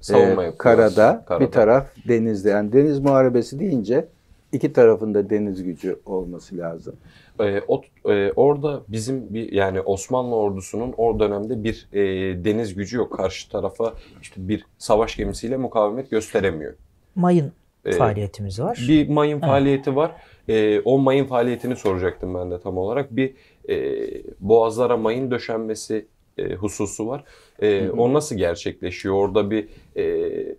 savunma 0.00 0.44
e, 0.44 0.56
karada, 0.56 1.24
Karada. 1.26 1.44
bir 1.44 1.50
taraf 1.50 1.86
denizde. 2.08 2.50
Yani 2.50 2.72
deniz 2.72 2.98
muharebesi 2.98 3.58
deyince 3.58 4.08
iki 4.52 4.72
tarafında 4.72 5.30
deniz 5.30 5.62
gücü 5.62 6.00
olması 6.06 6.58
lazım. 6.58 6.96
Ee, 7.40 7.62
o, 7.68 7.82
e, 8.10 8.32
orada 8.36 8.82
bizim 8.88 9.34
bir 9.34 9.52
yani 9.52 9.80
Osmanlı 9.80 10.36
ordusunun 10.36 10.94
o 10.96 11.20
dönemde 11.20 11.64
bir 11.64 11.88
e, 11.92 12.00
deniz 12.44 12.74
gücü 12.74 12.96
yok. 12.96 13.16
Karşı 13.16 13.50
tarafa 13.50 13.94
işte 14.22 14.48
bir 14.48 14.66
savaş 14.78 15.16
gemisiyle 15.16 15.56
mukavemet 15.56 16.10
gösteremiyor. 16.10 16.74
Mayın 17.14 17.52
Ee, 17.84 17.92
faaliyetimiz 17.92 18.60
var. 18.60 18.84
Bir 18.88 19.08
mayın 19.08 19.40
faaliyeti 19.40 19.96
var. 19.96 20.12
Ee, 20.48 20.80
o 20.80 20.98
mayın 20.98 21.24
faaliyetini 21.24 21.76
soracaktım 21.76 22.34
ben 22.34 22.50
de 22.50 22.60
tam 22.60 22.78
olarak. 22.78 23.16
Bir 23.16 23.34
e, 23.68 23.96
boğazlara 24.40 24.96
mayın 24.96 25.30
döşenmesi 25.30 26.06
e, 26.38 26.54
hususu 26.54 27.06
var. 27.06 27.24
E, 27.62 27.88
o 27.90 28.12
nasıl 28.12 28.36
gerçekleşiyor? 28.36 29.14
Orada 29.14 29.50
bir 29.50 29.68
e, 29.96 30.56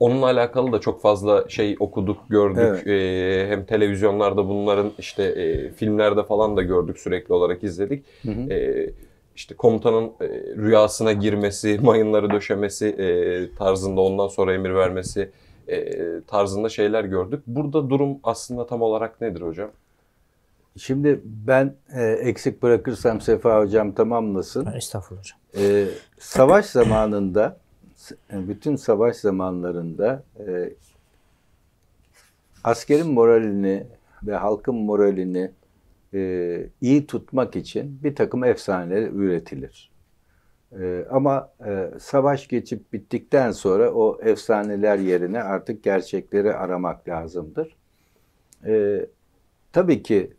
onunla 0.00 0.26
alakalı 0.26 0.72
da 0.72 0.80
çok 0.80 1.02
fazla 1.02 1.48
şey 1.48 1.76
okuduk, 1.80 2.18
gördük. 2.28 2.58
Evet. 2.58 2.86
E, 2.86 3.46
hem 3.50 3.64
televizyonlarda 3.64 4.48
bunların 4.48 4.92
işte 4.98 5.22
e, 5.22 5.70
filmlerde 5.70 6.22
falan 6.22 6.56
da 6.56 6.62
gördük 6.62 6.98
sürekli 6.98 7.34
olarak 7.34 7.64
izledik. 7.64 8.04
E, 8.50 8.86
işte 9.36 9.54
komutanın 9.54 10.04
e, 10.20 10.28
rüyasına 10.56 11.12
girmesi, 11.12 11.78
mayınları 11.82 12.30
döşemesi 12.30 12.86
e, 12.86 13.06
tarzında 13.56 14.00
ondan 14.00 14.28
sonra 14.28 14.54
emir 14.54 14.74
vermesi 14.74 15.30
e, 15.68 15.96
tarzında 16.26 16.68
şeyler 16.68 17.04
gördük. 17.04 17.42
Burada 17.46 17.90
durum 17.90 18.18
aslında 18.22 18.66
tam 18.66 18.82
olarak 18.82 19.20
nedir 19.20 19.40
hocam? 19.40 19.70
Şimdi 20.76 21.20
ben 21.24 21.74
e, 21.94 22.02
eksik 22.02 22.62
bırakırsam 22.62 23.20
Sefa 23.20 23.60
Hocam 23.60 23.92
tamamlasın. 23.92 24.66
Estağfurullah 24.76 25.22
hocam. 25.22 25.38
Ee, 25.58 25.86
savaş 26.18 26.66
zamanında, 26.66 27.56
bütün 28.30 28.76
savaş 28.76 29.16
zamanlarında 29.16 30.22
e, 30.46 30.72
askerin 32.64 33.12
moralini 33.12 33.86
ve 34.22 34.36
halkın 34.36 34.74
moralini 34.74 35.50
e, 36.14 36.66
iyi 36.80 37.06
tutmak 37.06 37.56
için 37.56 38.02
bir 38.02 38.14
takım 38.14 38.44
efsaneler 38.44 39.08
üretilir. 39.10 39.90
E, 40.80 41.06
ama 41.10 41.52
e, 41.66 41.90
savaş 42.00 42.48
geçip 42.48 42.92
bittikten 42.92 43.50
sonra 43.52 43.92
o 43.92 44.18
efsaneler 44.22 44.98
yerine 44.98 45.42
artık 45.42 45.82
gerçekleri 45.82 46.54
aramak 46.54 47.08
lazımdır. 47.08 47.76
E, 48.66 49.06
tabii 49.72 50.02
ki 50.02 50.32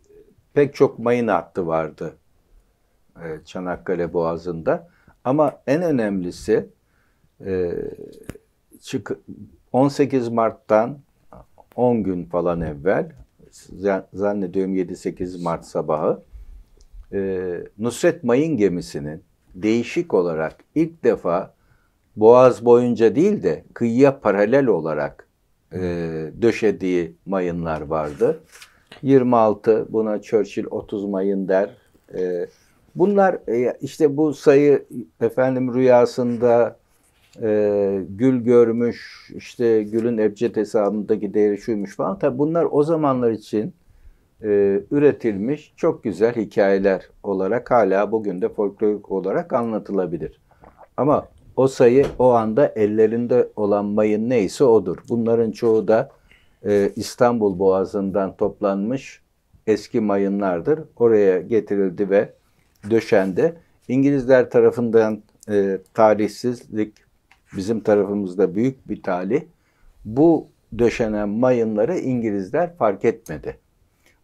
pek 0.54 0.74
çok 0.74 0.98
mayın 0.98 1.28
hattı 1.28 1.66
vardı 1.66 2.16
e, 3.16 3.44
Çanakkale 3.44 4.12
Boğazı'nda. 4.12 4.88
Ama 5.24 5.62
en 5.66 5.82
önemlisi 5.82 6.52
e, 6.52 6.66
18 9.72 10.28
Mart'tan 10.28 10.98
10 11.76 12.02
gün 12.02 12.24
falan 12.24 12.60
evvel 12.60 13.12
zan- 13.52 14.06
zannediyorum 14.14 14.74
7-8 14.74 15.42
Mart 15.42 15.64
sabahı 15.64 16.22
e, 17.12 17.50
Nusret 17.78 18.24
Mayın 18.24 18.56
gemisinin 18.56 19.22
değişik 19.54 20.14
olarak 20.14 20.56
ilk 20.74 21.04
defa 21.04 21.54
Boğaz 22.16 22.64
boyunca 22.64 23.14
değil 23.16 23.42
de 23.42 23.64
kıyıya 23.74 24.20
paralel 24.20 24.66
olarak 24.66 25.28
e, 25.72 25.78
döşediği 26.42 27.16
mayınlar 27.26 27.80
vardı. 27.80 28.40
26 29.02 29.86
buna 29.88 30.22
Churchill 30.22 30.66
30 30.70 31.04
mayın 31.04 31.48
der. 31.48 31.76
E, 32.14 32.46
bunlar 32.94 33.38
e, 33.48 33.78
işte 33.80 34.16
bu 34.16 34.34
sayı 34.34 34.84
efendim 35.20 35.74
rüyasında 35.74 36.76
e, 37.42 38.00
gül 38.08 38.44
görmüş 38.44 39.30
işte 39.36 39.82
gülün 39.82 40.18
ebced 40.18 40.56
hesabındaki 40.56 41.34
değeri 41.34 41.58
şuymuş 41.58 41.96
falan. 41.96 42.18
Tabi 42.18 42.38
bunlar 42.38 42.66
o 42.70 42.82
zamanlar 42.82 43.30
için 43.30 43.74
e, 44.42 44.80
üretilmiş 44.90 45.72
çok 45.76 46.04
güzel 46.04 46.34
hikayeler 46.36 47.08
olarak 47.22 47.70
hala 47.70 48.12
bugün 48.12 48.42
de 48.42 48.48
folklorik 48.48 49.10
olarak 49.10 49.52
anlatılabilir. 49.52 50.40
Ama 50.96 51.28
o 51.56 51.68
sayı 51.68 52.06
o 52.18 52.30
anda 52.30 52.66
ellerinde 52.66 53.48
olan 53.56 53.84
mayın 53.84 54.30
neyse 54.30 54.64
odur. 54.64 54.96
Bunların 55.08 55.50
çoğu 55.50 55.88
da 55.88 56.10
e, 56.66 56.90
İstanbul 56.96 57.58
Boğazı'ndan 57.58 58.36
toplanmış 58.36 59.22
eski 59.66 60.00
mayınlardır. 60.00 60.80
Oraya 60.96 61.40
getirildi 61.40 62.10
ve 62.10 62.32
döşendi. 62.90 63.54
İngilizler 63.88 64.50
tarafından 64.50 65.22
e, 65.48 65.78
talihsizlik 65.94 66.94
bizim 67.56 67.80
tarafımızda 67.80 68.54
büyük 68.54 68.88
bir 68.88 69.02
talih. 69.02 69.42
Bu 70.04 70.46
döşenen 70.78 71.28
mayınları 71.28 71.98
İngilizler 71.98 72.76
fark 72.76 73.04
etmedi. 73.04 73.58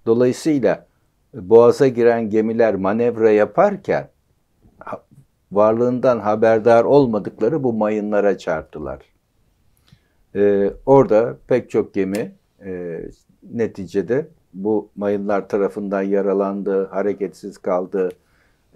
Dolayısıyla 0.06 0.86
boğaza 1.34 1.88
giren 1.88 2.30
gemiler 2.30 2.74
manevra 2.74 3.30
yaparken 3.30 4.08
varlığından 5.52 6.18
haberdar 6.18 6.84
olmadıkları 6.84 7.62
bu 7.64 7.72
mayınlara 7.72 8.38
çarptılar. 8.38 8.98
Ee, 10.34 10.70
orada 10.86 11.36
pek 11.46 11.70
çok 11.70 11.94
gemi 11.94 12.32
e, 12.64 13.00
neticede 13.52 14.28
bu 14.54 14.88
mayınlar 14.96 15.48
tarafından 15.48 16.02
yaralandı, 16.02 16.86
hareketsiz 16.86 17.58
kaldı. 17.58 18.08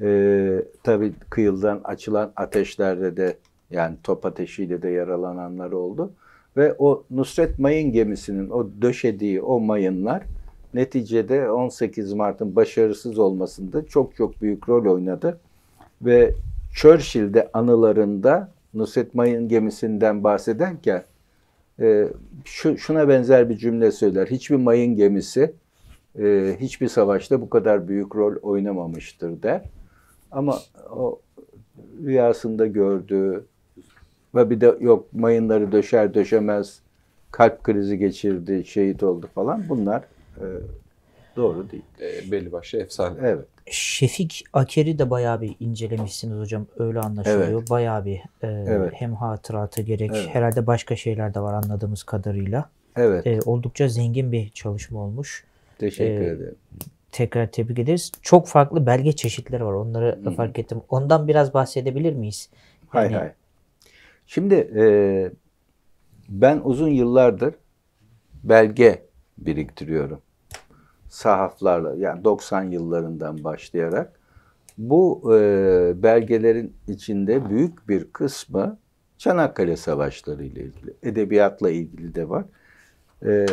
Ee, 0.01 0.65
tabii 0.83 1.13
kıyıdan 1.31 1.81
açılan 1.85 2.33
ateşlerde 2.37 3.17
de 3.17 3.37
yani 3.73 3.97
top 4.03 4.27
ateşiyle 4.27 4.83
de 4.83 4.89
yaralananlar 4.89 5.73
oldu. 5.73 6.13
Ve 6.57 6.75
o 6.79 7.05
Nusret 7.11 7.59
Mayın 7.59 7.93
gemisinin 7.93 8.51
o 8.51 8.69
döşediği 8.83 9.43
o 9.43 9.61
mayınlar 9.61 10.23
neticede 10.75 11.51
18 11.51 12.13
Mart'ın 12.13 12.57
başarısız 12.57 13.19
olmasında 13.19 13.87
çok 13.87 14.17
çok 14.17 14.43
büyük 14.43 14.69
rol 14.69 14.95
oynadı. 14.95 15.41
Ve 16.03 16.35
Churchill 16.75 17.35
de 17.35 17.51
anılarında 17.53 18.49
Nusret 18.75 19.15
Mayın 19.15 19.49
gemisinden 19.49 20.25
bahsederken 20.25 21.05
e, 21.81 22.09
şu, 22.45 22.79
şuna 22.79 23.09
benzer 23.09 23.49
bir 23.49 23.57
cümle 23.57 23.93
söyler. 23.93 24.27
Hiçbir 24.27 24.57
mayın 24.57 24.97
gemisi 24.97 25.53
e, 26.19 26.57
hiçbir 26.61 26.89
savaşta 26.89 27.41
bu 27.41 27.51
kadar 27.51 27.89
büyük 27.89 28.17
rol 28.17 28.37
oynamamıştır 28.43 29.43
der. 29.43 29.63
Ama 30.31 30.59
o 30.91 31.21
rüyasında 32.05 32.67
gördüğü 32.67 33.45
ve 34.35 34.51
bir 34.51 34.61
de 34.61 34.77
yok 34.81 35.13
mayınları 35.13 35.73
döşer 35.73 36.15
döşemez 36.15 36.81
kalp 37.31 37.65
krizi 37.65 37.99
geçirdi, 37.99 38.65
şehit 38.67 39.03
oldu 39.03 39.29
falan 39.35 39.65
bunlar 39.69 40.03
e, 40.37 40.45
doğru 41.37 41.71
değil. 41.71 41.83
E, 42.01 42.31
belli 42.31 42.53
başlı 42.53 42.79
efsane. 42.79 43.17
Evet. 43.23 43.45
Şefik 43.71 44.45
Aker'i 44.53 44.99
de 44.99 45.11
bayağı 45.11 45.41
bir 45.41 45.57
incelemişsiniz 45.61 46.39
hocam. 46.39 46.67
Öyle 46.79 47.01
anlaşılıyor. 47.01 47.69
Bayağı 47.71 48.05
bir 48.05 48.17
e, 48.17 48.47
Evet. 48.47 48.93
hem 48.95 49.15
hatıratı 49.15 49.83
gerek 49.83 50.11
Evet. 50.15 50.29
herhalde 50.33 50.67
başka 50.67 50.97
şeyler 50.97 51.35
de 51.35 51.41
var 51.41 51.55
anladığımız 51.55 52.03
kadarıyla. 52.03 52.71
Evet. 52.97 53.27
E, 53.27 53.39
oldukça 53.47 53.89
zengin 53.89 54.33
bir 54.33 54.49
çalışma 54.49 55.01
olmuş. 55.01 55.45
Teşekkür 55.79 56.21
e, 56.21 56.27
ederim. 56.27 56.55
Tekrar 57.13 57.47
tebrik 57.47 57.79
ederiz. 57.79 58.13
Çok 58.23 58.47
farklı 58.49 58.87
belge 58.87 59.13
çeşitleri 59.13 59.65
var. 59.65 59.73
Onları 59.73 60.25
da 60.25 60.31
fark 60.31 60.59
ettim. 60.59 60.81
Ondan 60.89 61.29
biraz 61.29 61.55
bahsedebilir 61.55 62.13
miyiz? 62.13 62.49
Hay 62.89 63.05
Yani- 63.05 63.17
hay. 63.17 63.33
Şimdi 64.27 64.55
e, 64.55 64.85
ben 66.29 66.61
uzun 66.65 66.89
yıllardır 66.89 67.55
belge 68.45 69.07
biriktiriyorum. 69.39 70.21
Sahaflarla 71.09 71.95
yani 71.97 72.25
90 72.25 72.63
yıllarından 72.63 73.45
başlayarak. 73.45 74.21
Bu 74.79 75.33
e, 75.35 75.93
belgelerin 76.03 76.77
içinde 76.89 77.51
büyük 77.51 77.89
bir 77.89 78.13
kısmı 78.13 78.79
Çanakkale 79.19 79.77
Savaşları 79.77 80.45
ile 80.45 80.61
ilgili. 80.61 80.95
Edebiyatla 81.03 81.71
ilgili 81.71 82.15
de 82.15 82.29
var. 82.29 82.45
E, 83.23 83.47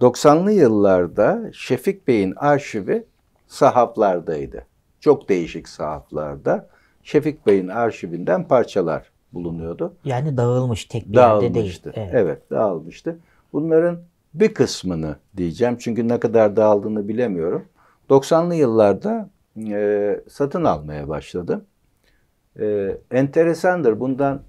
90'lı 0.00 0.52
yıllarda 0.52 1.50
Şefik 1.52 2.08
Bey'in 2.08 2.34
arşivi 2.36 3.04
sahaflardaydı. 3.46 4.66
Çok 5.00 5.28
değişik 5.28 5.68
sahaflarda. 5.68 6.68
Şefik 7.02 7.46
Bey'in 7.46 7.68
arşivinden 7.68 8.48
parçalar 8.48 9.10
bulunuyordu. 9.32 9.94
Yani 10.04 10.36
dağılmış 10.36 10.84
tek 10.84 11.08
bir 11.08 11.16
yerde 11.16 11.40
değil. 11.40 11.54
Dağılmıştı. 11.54 11.92
Evet. 11.96 12.10
Evet. 12.12 12.50
dağılmıştı. 12.50 13.18
Bunların 13.52 13.98
bir 14.34 14.54
kısmını 14.54 15.16
diyeceğim 15.36 15.76
çünkü 15.78 16.08
ne 16.08 16.20
kadar 16.20 16.56
dağıldığını 16.56 17.08
bilemiyorum. 17.08 17.64
90'lı 18.10 18.54
yıllarda 18.54 19.30
e, 19.70 20.20
satın 20.28 20.64
almaya 20.64 21.08
başladım. 21.08 21.64
E, 22.60 22.96
enteresandır. 23.10 24.00
Bundan 24.00 24.42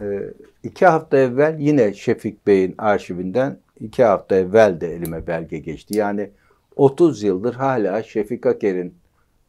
e, 0.00 0.20
iki 0.62 0.86
hafta 0.86 1.16
evvel 1.16 1.56
yine 1.58 1.94
Şefik 1.94 2.46
Bey'in 2.46 2.74
arşivinden 2.78 3.58
iki 3.80 4.04
hafta 4.04 4.36
evvel 4.36 4.80
de 4.80 4.94
elime 4.94 5.26
belge 5.26 5.58
geçti. 5.58 5.96
Yani 5.96 6.30
30 6.76 7.22
yıldır 7.22 7.54
hala 7.54 8.02
Şefik 8.02 8.46
Aker'in 8.46 8.94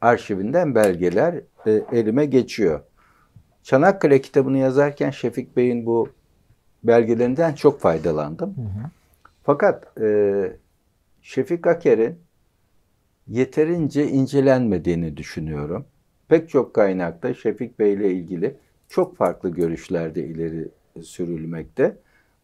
arşivinden 0.01 0.75
belgeler 0.75 1.35
e, 1.65 1.71
elime 1.91 2.25
geçiyor. 2.25 2.79
Çanakkale 3.67 4.21
kitabını 4.21 4.57
yazarken 4.57 5.09
Şefik 5.09 5.57
Bey'in 5.57 5.85
bu 5.85 6.09
belgelerinden 6.83 7.53
çok 7.53 7.79
faydalandım. 7.79 8.55
Fakat 9.43 9.97
e, 10.01 10.57
Şefik 11.21 11.67
Aker'in 11.67 12.19
yeterince 13.27 14.07
incelenmediğini 14.07 15.17
düşünüyorum. 15.17 15.85
Pek 16.27 16.49
çok 16.49 16.73
kaynakta 16.73 17.33
Şefik 17.33 17.79
Bey 17.79 17.93
ile 17.93 18.11
ilgili 18.11 18.55
çok 18.89 19.17
farklı 19.17 19.49
görüşlerde 19.49 20.23
ileri 20.23 20.67
sürülmekte. 21.01 21.97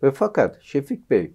Ve 0.04 0.12
fakat 0.12 0.62
Şefik 0.62 1.10
Bey 1.10 1.32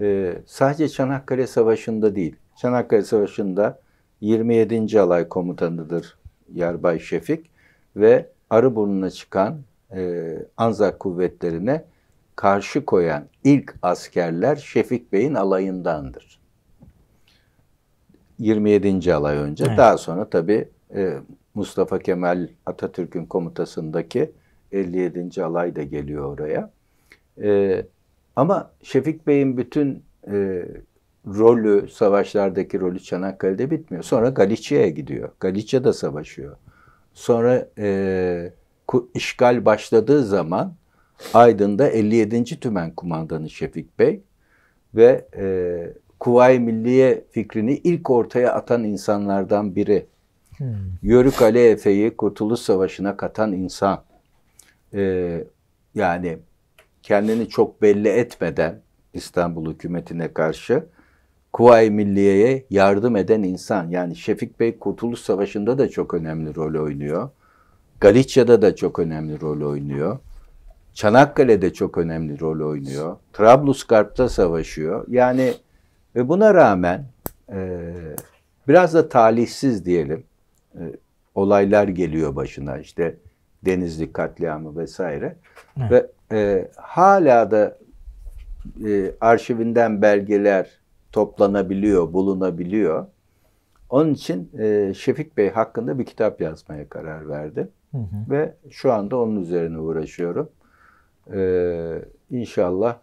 e, 0.00 0.34
sadece 0.46 0.88
Çanakkale 0.88 1.46
Savaşı'nda 1.46 2.14
değil, 2.14 2.36
Çanakkale 2.56 3.02
Savaşı'nda 3.02 3.80
27. 4.20 5.00
Alay 5.00 5.28
Komutanıdır 5.28 6.18
Yarbay 6.54 6.98
Şefik 6.98 7.50
ve 7.96 8.30
Arıburnu'na 8.50 9.10
çıkan 9.10 9.58
e, 9.94 10.32
Anzak 10.56 11.00
kuvvetlerine 11.00 11.84
karşı 12.36 12.84
koyan 12.84 13.24
ilk 13.44 13.74
askerler 13.82 14.56
Şefik 14.56 15.12
Bey'in 15.12 15.34
alayındandır. 15.34 16.40
27. 18.38 19.14
alay 19.14 19.36
önce. 19.36 19.64
Evet. 19.68 19.78
Daha 19.78 19.98
sonra 19.98 20.30
tabii 20.30 20.68
e, 20.94 21.14
Mustafa 21.54 21.98
Kemal 21.98 22.48
Atatürk'ün 22.66 23.26
komutasındaki 23.26 24.32
57. 24.72 25.44
alay 25.44 25.76
da 25.76 25.82
geliyor 25.82 26.24
oraya. 26.24 26.70
E, 27.42 27.82
ama 28.36 28.70
Şefik 28.82 29.26
Bey'in 29.26 29.56
bütün 29.56 30.02
e, 30.26 30.66
rolü, 31.26 31.88
savaşlardaki 31.88 32.80
rolü 32.80 33.00
Çanakkale'de 33.00 33.70
bitmiyor. 33.70 34.04
Sonra 34.04 34.28
Galicia'ya 34.28 34.88
gidiyor. 34.88 35.28
Galicia'da 35.40 35.92
savaşıyor. 35.92 36.56
Sonra 37.14 37.68
e, 37.78 38.52
işgal 39.14 39.64
başladığı 39.64 40.24
zaman 40.24 40.74
Aydın'da 41.34 41.88
57. 41.88 42.44
Tümen 42.44 42.94
Kumandanı 42.94 43.50
Şefik 43.50 43.98
Bey 43.98 44.22
ve 44.94 45.26
e, 45.36 45.44
Kuvayi 46.20 46.60
Milliye 46.60 47.24
fikrini 47.30 47.74
ilk 47.76 48.10
ortaya 48.10 48.54
atan 48.54 48.84
insanlardan 48.84 49.76
biri. 49.76 50.06
Hmm. 50.56 50.68
Yörük 51.02 51.42
Ali 51.42 51.58
Efe'yi 51.58 52.16
Kurtuluş 52.16 52.60
Savaşı'na 52.60 53.16
katan 53.16 53.52
insan. 53.52 54.02
E, 54.94 55.44
yani 55.94 56.38
kendini 57.02 57.48
çok 57.48 57.82
belli 57.82 58.08
etmeden 58.08 58.80
İstanbul 59.14 59.72
hükümetine 59.72 60.32
karşı 60.32 60.84
Kuvayi 61.52 61.90
Milliye'ye 61.90 62.66
yardım 62.70 63.16
eden 63.16 63.42
insan. 63.42 63.88
Yani 63.88 64.16
Şefik 64.16 64.60
Bey 64.60 64.78
Kurtuluş 64.78 65.20
Savaşı'nda 65.20 65.78
da 65.78 65.88
çok 65.88 66.14
önemli 66.14 66.54
rol 66.54 66.82
oynuyor. 66.84 67.30
Galicia'da 68.00 68.62
da 68.62 68.76
çok 68.76 68.98
önemli 68.98 69.40
rol 69.40 69.70
oynuyor. 69.70 70.18
Çanakkale'de 70.94 71.72
çok 71.72 71.98
önemli 71.98 72.40
rol 72.40 72.68
oynuyor. 72.70 73.16
Trablusgarp'ta 73.32 74.28
savaşıyor. 74.28 75.04
Yani 75.08 75.54
ve 76.16 76.28
buna 76.28 76.54
rağmen 76.54 77.04
e, 77.52 77.90
biraz 78.68 78.94
da 78.94 79.08
talihsiz 79.08 79.84
diyelim 79.84 80.24
e, 80.74 80.82
olaylar 81.34 81.88
geliyor 81.88 82.36
başına 82.36 82.78
işte 82.78 83.16
Denizli 83.64 84.12
katliamı 84.12 84.76
vesaire 84.76 85.36
Evet. 85.78 85.90
ve 85.90 86.36
e, 86.36 86.68
hala 86.76 87.50
da 87.50 87.78
e, 88.86 89.12
arşivinden 89.20 90.02
belgeler 90.02 90.79
toplanabiliyor, 91.12 92.12
bulunabiliyor. 92.12 93.06
Onun 93.90 94.14
için 94.14 94.50
e, 94.58 94.94
Şefik 94.94 95.36
Bey 95.36 95.50
hakkında 95.50 95.98
bir 95.98 96.04
kitap 96.06 96.40
yazmaya 96.40 96.88
karar 96.88 97.28
verdim. 97.28 97.68
Hı 97.92 97.98
hı. 97.98 98.30
Ve 98.30 98.54
şu 98.70 98.92
anda 98.92 99.16
onun 99.16 99.42
üzerine 99.42 99.78
uğraşıyorum. 99.78 100.48
Ee, 101.34 102.02
inşallah 102.30 102.96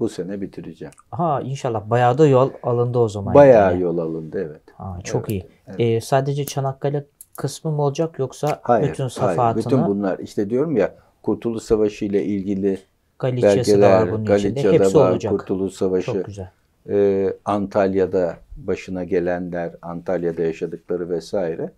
bu 0.00 0.08
sene 0.08 0.40
bitireceğim. 0.40 0.94
Ha 1.10 1.40
inşallah 1.44 1.90
bayağı 1.90 2.18
da 2.18 2.26
yol 2.26 2.50
alındı 2.62 2.98
o 2.98 3.08
zaman. 3.08 3.34
Bayağı 3.34 3.72
yani. 3.72 3.82
yol 3.82 3.98
alındı 3.98 4.46
evet. 4.50 4.62
Ha, 4.76 4.98
çok 5.04 5.30
Evet, 5.30 5.46
iyi. 5.78 5.94
Ee, 5.96 6.00
sadece 6.00 6.44
Çanakkale 6.44 7.04
kısmı 7.36 7.70
mı 7.70 7.82
olacak 7.82 8.18
yoksa 8.18 8.60
Hayır, 8.62 8.88
bütün 8.88 9.02
hayır. 9.02 9.10
safahatını? 9.10 9.64
Bütün 9.64 9.86
bunlar 9.86 10.18
işte 10.18 10.50
diyorum 10.50 10.76
ya 10.76 10.94
Kurtuluş 11.22 11.62
Savaşı 11.62 12.04
ile 12.04 12.24
ilgili 12.24 12.78
Galicia'sı 13.18 13.82
da 13.82 13.90
var 13.90 14.12
bunun 14.12 14.36
içinde. 14.36 14.72
Hepsi 14.72 14.98
var, 14.98 15.10
olacak. 15.10 15.32
Kurtuluş 15.32 15.72
Savaşı. 15.72 16.06
Çok 16.06 16.24
güzel. 16.24 16.50
Ee, 16.90 17.32
Antalya'da 17.44 18.36
başına 18.56 19.04
gelenler, 19.04 19.70
Antalya'da 19.82 20.42
yaşadıkları 20.42 21.10
vesaire. 21.10 21.70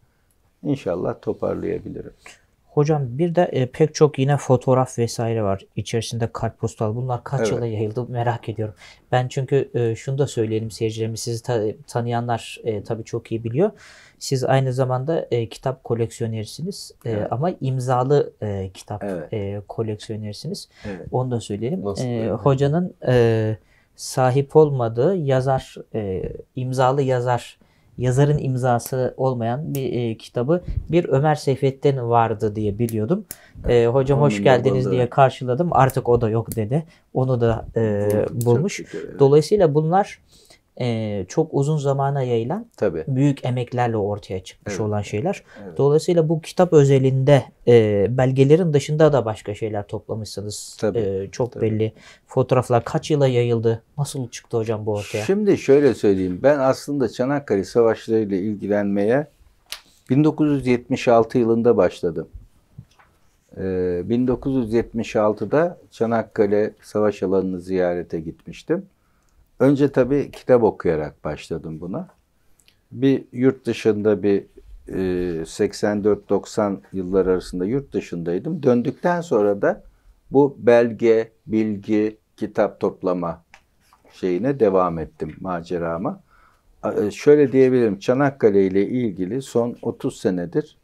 İnşallah 0.63 1.15
toparlayabilirim. 1.23 2.13
Hocam 2.67 3.03
bir 3.19 3.35
de 3.35 3.43
e, 3.43 3.67
pek 3.67 3.95
çok 3.95 4.19
yine 4.19 4.37
fotoğraf 4.37 4.99
vesaire 4.99 5.43
var. 5.43 5.67
İçerisinde 5.77 6.29
kartpostal. 6.33 6.97
Bunlar 6.97 7.25
kaç 7.25 7.41
Evet. 7.41 7.53
yıla 7.53 7.67
yayıldı 7.67 8.07
merak 8.09 8.49
ediyorum. 8.49 8.75
Ben 9.13 9.29
çünkü 9.29 9.71
e, 9.75 9.95
şunu 9.95 10.19
da 10.19 10.27
söyleyelim 10.27 10.71
seyircilerimiz. 10.71 11.21
Sizi 11.21 11.43
ta- 11.43 11.63
tanıyanlar 11.87 12.61
e, 12.65 12.83
tabii 12.83 13.05
çok 13.05 13.33
iyi 13.33 13.45
biliyor. 13.45 13.71
Siz 14.19 14.45
aynı 14.45 14.73
zamanda 14.73 15.27
e, 15.31 15.49
kitap 15.49 15.85
koleksiyonerisiniz. 15.85 16.93
E, 17.05 17.11
Evet. 17.11 17.27
Ama 17.33 17.51
imzalı 17.61 18.33
e, 18.43 18.71
kitap 18.75 19.05
Evet. 19.05 19.33
e, 19.33 19.61
koleksiyonerisiniz. 19.69 20.69
Evet. 20.87 21.07
Onu 21.13 21.31
da 21.31 21.41
söyleyelim. 21.41 21.85
Nasıl 21.85 22.05
E, 22.05 22.31
hocanın 22.31 22.95
e, 23.09 23.57
sahip 23.97 24.57
olmadığı 24.57 25.17
yazar, 25.17 25.75
e, 25.95 26.23
imzalı 26.57 27.03
yazar, 27.03 27.59
yazarın 27.99 28.39
imzası 28.39 29.15
olmayan 29.17 29.75
bir 29.75 29.93
e, 29.93 30.17
kitabı 30.17 30.63
bir 30.91 31.05
Ömer 31.09 31.35
Seyfettin 31.35 31.97
vardı 31.97 32.57
diye 32.57 32.79
biliyordum. 32.79 33.25
E, 33.69 33.87
hocam 33.87 34.21
hoş 34.21 34.35
Onun 34.35 34.45
geldiniz 34.45 34.85
babalığı. 34.85 34.97
diye 34.97 35.11
karşıladım. 35.11 35.69
Artık 35.73 36.09
o 36.09 36.21
da 36.21 36.31
yok 36.31 36.57
dedi. 36.57 36.85
Onu 37.15 37.41
da 37.41 37.67
e, 37.77 38.09
bulmuş. 38.33 38.83
Dolayısıyla 39.19 39.75
bunlar 39.75 40.19
e, 40.81 41.25
çok 41.29 41.49
uzun 41.55 41.77
zamana 41.79 42.23
yayılan 42.23 42.67
Tabii. 42.77 43.05
büyük 43.09 43.45
emeklerle 43.45 43.97
ortaya 43.97 44.45
çıkmış 44.45 44.75
Evet. 44.75 44.81
olan 44.87 45.03
şeyler. 45.03 45.43
Evet. 45.65 45.79
Dolayısıyla 45.79 46.29
bu 46.29 46.41
kitap 46.41 46.73
özelinde 46.73 47.43
e, 47.69 48.07
belgelerin 48.11 48.73
dışında 48.73 49.13
da 49.13 49.25
başka 49.25 49.55
şeyler 49.55 49.87
toplamışsınız. 49.87 50.77
Tabii, 50.81 50.99
E, 50.99 51.29
çok 51.33 51.53
tabii. 51.53 51.63
belli. 51.63 51.93
Fotoğraflar 52.27 52.85
kaç 52.85 53.11
yıla 53.11 53.29
yayıldı? 53.29 53.83
Nasıl 53.99 54.29
çıktı 54.29 54.57
hocam 54.57 54.87
bu 54.87 54.93
ortaya? 54.93 55.25
Şimdi 55.25 55.59
şöyle 55.59 55.95
söyleyeyim. 55.95 56.41
Ben 56.43 56.59
aslında 56.59 57.09
Çanakkale 57.09 57.65
Savaşları 57.65 58.19
ile 58.21 58.39
ilgilenmeye 58.39 59.27
1976 60.11 61.39
yılında 61.39 61.77
başladım. 61.77 62.29
Ee, 63.57 63.61
1976'da 64.09 65.79
Çanakkale 65.91 66.73
Savaş 66.83 67.23
alanını 67.23 67.61
ziyarete 67.61 68.21
gitmiştim. 68.21 68.87
Önce 69.61 69.93
tabii 69.93 70.31
kitap 70.31 70.63
okuyarak 70.63 71.25
başladım 71.25 71.81
buna. 71.81 72.09
Bir 72.93 73.25
yurt 73.33 73.67
dışında 73.67 74.23
bir 74.23 74.45
e, 74.89 74.95
84-90 75.45 76.77
yıllar 76.93 77.27
arasında 77.27 77.65
yurt 77.65 77.93
dışındaydım. 77.93 78.63
Döndükten 78.63 79.21
sonra 79.21 79.63
da 79.63 79.83
bu 80.31 80.57
belge, 80.59 81.33
bilgi, 81.47 82.17
kitap 82.37 82.81
toplama 82.81 83.45
şeyine 84.13 84.61
devam 84.61 84.99
ettim 84.99 85.37
macerama. 85.41 86.21
A- 86.83 87.11
Şöyle 87.11 87.53
diyebilirim 87.53 87.99
Çanakkale 87.99 88.67
ile 88.67 88.87
ilgili 88.89 89.43
son 89.43 89.77
30 89.83 90.21
senedir 90.21 90.77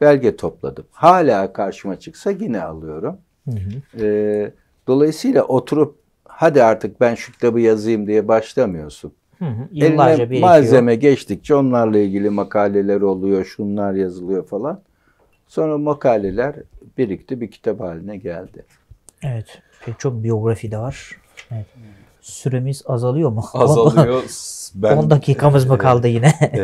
belge 0.00 0.36
topladım. 0.36 0.84
Hala 0.92 1.52
karşıma 1.52 1.98
çıksa 1.98 2.30
yine 2.30 2.62
alıyorum. 2.62 3.16
Hı 3.44 3.50
hı. 3.50 4.02
Ee, 4.04 4.52
dolayısıyla 4.86 5.42
oturup 5.44 6.01
hadi 6.42 6.62
artık 6.62 7.00
ben 7.00 7.14
şu 7.14 7.32
kitabı 7.32 7.60
yazayım 7.60 8.06
diye 8.06 8.28
başlamıyorsun. 8.28 9.12
Hı 9.38 9.44
hı. 9.44 9.68
Yıllarca 9.72 10.12
Eline 10.12 10.30
birikiyor. 10.30 10.50
malzeme 10.50 10.94
geçtikçe 10.94 11.54
onlarla 11.54 11.98
ilgili 11.98 12.30
makaleler 12.30 13.00
oluyor, 13.00 13.44
şunlar 13.44 13.92
yazılıyor 13.92 14.46
falan. 14.46 14.80
Sonra 15.48 15.78
makaleler 15.78 16.54
birikti 16.98 17.40
bir 17.40 17.50
kitap 17.50 17.80
haline 17.80 18.16
geldi. 18.16 18.64
Evet. 19.22 19.62
Pek 19.84 19.98
çok 19.98 20.22
biyografi 20.22 20.70
de 20.70 20.78
var. 20.78 21.10
Evet. 21.50 21.66
Süremiz 22.20 22.82
azalıyor 22.86 23.30
mu? 23.30 23.44
Azalıyor. 23.54 24.22
Ben 24.74 24.96
10 24.96 25.10
dakikamız 25.10 25.66
mı 25.66 25.74
e, 25.74 25.78
kaldı 25.78 26.08
yine? 26.08 26.32
e, 26.52 26.60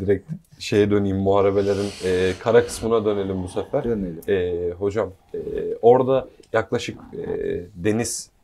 direkt 0.00 0.30
şeye 0.58 0.90
döneyim 0.90 1.16
muharebelerin 1.16 1.90
e, 2.04 2.32
kara 2.38 2.66
kısmına 2.66 3.04
dönelim 3.04 3.42
bu 3.42 3.48
sefer. 3.48 3.84
Dönelim. 3.84 4.20
E, 4.28 4.70
hocam 4.70 5.10
e, 5.34 5.38
orada 5.82 6.28
yaklaşık 6.52 6.98
e, 7.14 7.26
deniz 7.74 8.35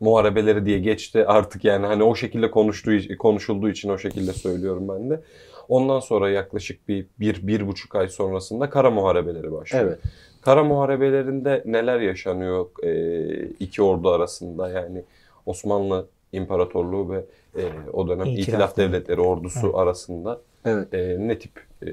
muharebeleri 0.00 0.66
diye 0.66 0.78
geçti 0.78 1.26
artık 1.26 1.64
yani 1.64 1.86
hani 1.86 2.02
o 2.02 2.14
şekilde 2.14 2.50
konuştuğu 2.50 3.16
konuşulduğu 3.18 3.68
için 3.68 3.88
o 3.88 3.98
şekilde 3.98 4.32
söylüyorum 4.32 4.88
ben 4.88 5.10
de. 5.10 5.20
Ondan 5.68 6.00
sonra 6.00 6.30
yaklaşık 6.30 6.88
bir, 6.88 7.06
bir, 7.20 7.46
bir 7.46 7.66
buçuk 7.66 7.94
ay 7.94 8.08
sonrasında 8.08 8.70
kara 8.70 8.90
muharebeleri 8.90 9.52
başlıyor. 9.52 9.84
Evet. 9.84 9.98
Kara 10.40 10.64
muharebelerinde 10.64 11.62
neler 11.66 12.00
yaşanıyor 12.00 12.66
e, 12.82 13.46
iki 13.60 13.82
ordu 13.82 14.10
arasında 14.10 14.70
yani 14.70 15.02
Osmanlı 15.46 16.06
İmparatorluğu 16.32 17.10
ve 17.10 17.24
e, 17.56 17.62
o 17.92 18.08
dönem 18.08 18.26
İtilaf 18.26 18.48
İtilaf 18.48 18.76
Devletleri 18.76 19.20
ordusu 19.20 19.60
Evet. 19.66 19.74
arasında 19.74 20.40
Evet. 20.64 20.94
e, 20.94 21.16
ne 21.18 21.38
tip 21.38 21.50
e, 21.82 21.86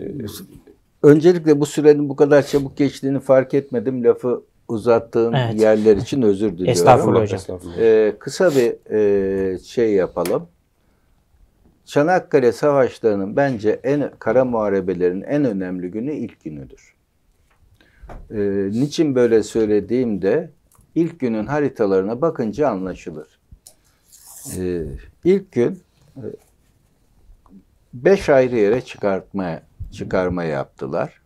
Öncelikle 1.04 1.60
bu 1.60 1.66
sürenin 1.66 2.10
bu 2.10 2.16
kadar 2.16 2.48
çabuk 2.48 2.78
geçtiğini 2.78 3.20
fark 3.20 3.54
etmedim. 3.54 4.04
Lafı 4.04 4.44
uzattığım 4.68 5.36
Evet. 5.36 5.62
yerler 5.62 5.98
için 5.98 6.22
özür 6.22 6.52
diliyorum. 6.52 6.72
Estağfurullah 6.72 7.22
hocam. 7.22 7.38
estağfurullah. 7.38 7.78
Ee, 7.78 8.16
kısa 8.20 8.52
bir 8.52 8.92
e, 8.92 9.60
şey 9.60 9.94
yapalım. 9.94 10.48
Çanakkale 11.86 12.52
Savaşları'nın 12.52 13.36
bence 13.36 13.80
en 13.84 14.12
kara 14.20 14.46
muharebelerin 14.46 15.22
en 15.22 15.46
önemli 15.46 15.92
günü 15.92 16.14
ilk 16.14 16.44
günüdür. 16.44 16.96
Ee, 18.32 18.38
niçin 18.72 19.16
böyle 19.16 19.44
söylediğimde 19.44 20.52
ilk 20.96 21.20
günün 21.20 21.46
haritalarına 21.46 22.22
bakınca 22.22 22.70
anlaşılır. 22.70 23.40
Ee, 24.58 24.84
ilk 25.24 25.52
gün 25.52 25.80
e, 26.18 26.24
beş 27.94 28.30
ayrı 28.30 28.56
yere 28.56 28.82
çıkartma 28.82 29.62
çıkarma 29.92 30.44
yaptılar 30.44 31.22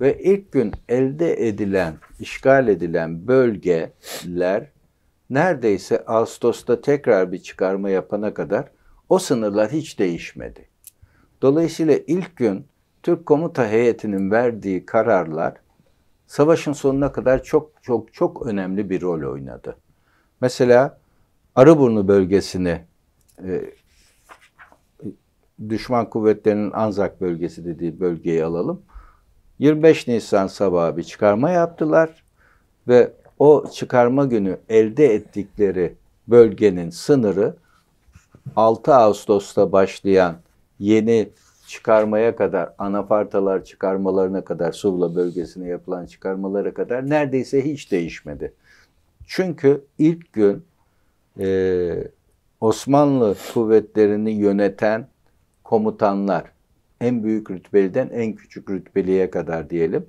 ve 0.00 0.22
ilk 0.22 0.52
gün 0.52 0.72
elde 0.88 1.48
edilen, 1.48 1.94
işgal 2.20 2.68
edilen 2.68 3.26
bölgeler 3.28 4.66
neredeyse 5.30 6.04
Ağustos'ta 6.06 6.80
tekrar 6.80 7.32
bir 7.32 7.38
çıkarma 7.38 7.90
yapana 7.90 8.34
kadar 8.34 8.70
o 9.08 9.18
sınırlar 9.18 9.72
hiç 9.72 9.98
değişmedi. 9.98 10.68
Dolayısıyla 11.42 11.98
ilk 12.06 12.36
gün 12.36 12.66
Türk 13.02 13.26
komuta 13.26 13.68
heyetinin 13.68 14.30
verdiği 14.30 14.86
kararlar 14.86 15.54
savaşın 16.26 16.72
sonuna 16.72 17.12
kadar 17.12 17.42
çok 17.42 17.72
çok 17.82 18.14
çok 18.14 18.46
önemli 18.46 18.90
bir 18.90 19.00
rol 19.00 19.32
oynadı. 19.32 19.76
Mesela 20.40 21.00
Arıburnu 21.54 22.08
bölgesini 22.08 22.84
e, 23.44 23.74
düşman 25.68 26.10
kuvvetlerinin 26.10 26.70
Anzak 26.70 27.20
bölgesi 27.20 27.64
dediği 27.64 28.00
bölgeyi 28.00 28.44
alalım. 28.44 28.82
25 29.60 30.08
Nisan 30.08 30.46
sabahı 30.46 30.96
bir 30.96 31.02
çıkarma 31.02 31.50
yaptılar 31.50 32.22
ve 32.88 33.12
o 33.38 33.64
çıkarma 33.72 34.24
günü 34.24 34.58
elde 34.68 35.14
ettikleri 35.14 35.94
bölgenin 36.28 36.90
sınırı 36.90 37.56
6 38.56 38.94
Ağustos'ta 38.94 39.72
başlayan 39.72 40.36
yeni 40.78 41.30
çıkarmaya 41.66 42.36
kadar, 42.36 42.72
anafartalar 42.78 43.64
çıkarmalarına 43.64 44.44
kadar, 44.44 44.72
Suvla 44.72 45.14
bölgesine 45.14 45.68
yapılan 45.68 46.06
çıkarmalara 46.06 46.74
kadar 46.74 47.10
neredeyse 47.10 47.64
hiç 47.64 47.92
değişmedi. 47.92 48.52
Çünkü 49.26 49.84
ilk 49.98 50.32
gün 50.32 50.64
e, 51.40 52.04
Osmanlı 52.60 53.36
kuvvetlerini 53.54 54.30
yöneten 54.30 55.08
komutanlar, 55.64 56.44
en 57.00 57.22
büyük 57.22 57.50
rütbeliden 57.50 58.10
en 58.12 58.32
küçük 58.32 58.70
rütbeliye 58.70 59.30
kadar 59.30 59.70
diyelim, 59.70 60.06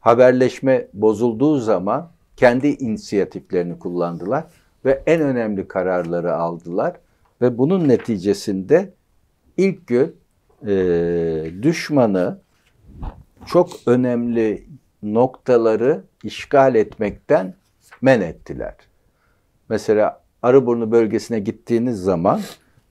haberleşme 0.00 0.86
bozulduğu 0.92 1.58
zaman 1.58 2.10
kendi 2.36 2.68
inisiyatiflerini 2.68 3.78
kullandılar 3.78 4.44
ve 4.84 5.02
en 5.06 5.20
önemli 5.20 5.68
kararları 5.68 6.34
aldılar 6.34 6.96
ve 7.40 7.58
bunun 7.58 7.88
neticesinde 7.88 8.92
ilk 9.56 9.86
gün 9.86 10.16
e, 10.66 10.74
düşmanı 11.62 12.40
çok 13.46 13.70
önemli 13.86 14.66
noktaları 15.02 16.02
işgal 16.24 16.74
etmekten 16.74 17.54
men 18.02 18.20
ettiler. 18.20 18.74
Mesela 19.68 20.22
Arıburnu 20.42 20.92
bölgesine 20.92 21.40
gittiğiniz 21.40 22.00
zaman 22.00 22.40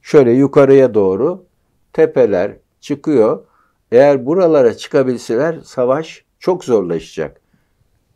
şöyle 0.01 0.31
yukarıya 0.31 0.93
doğru 0.93 1.45
tepeler 1.93 2.51
çıkıyor. 2.85 3.45
Eğer 3.91 4.25
buralara 4.25 4.77
çıkabilseler 4.77 5.59
savaş 5.63 6.25
çok 6.39 6.63
zorlaşacak. 6.63 7.41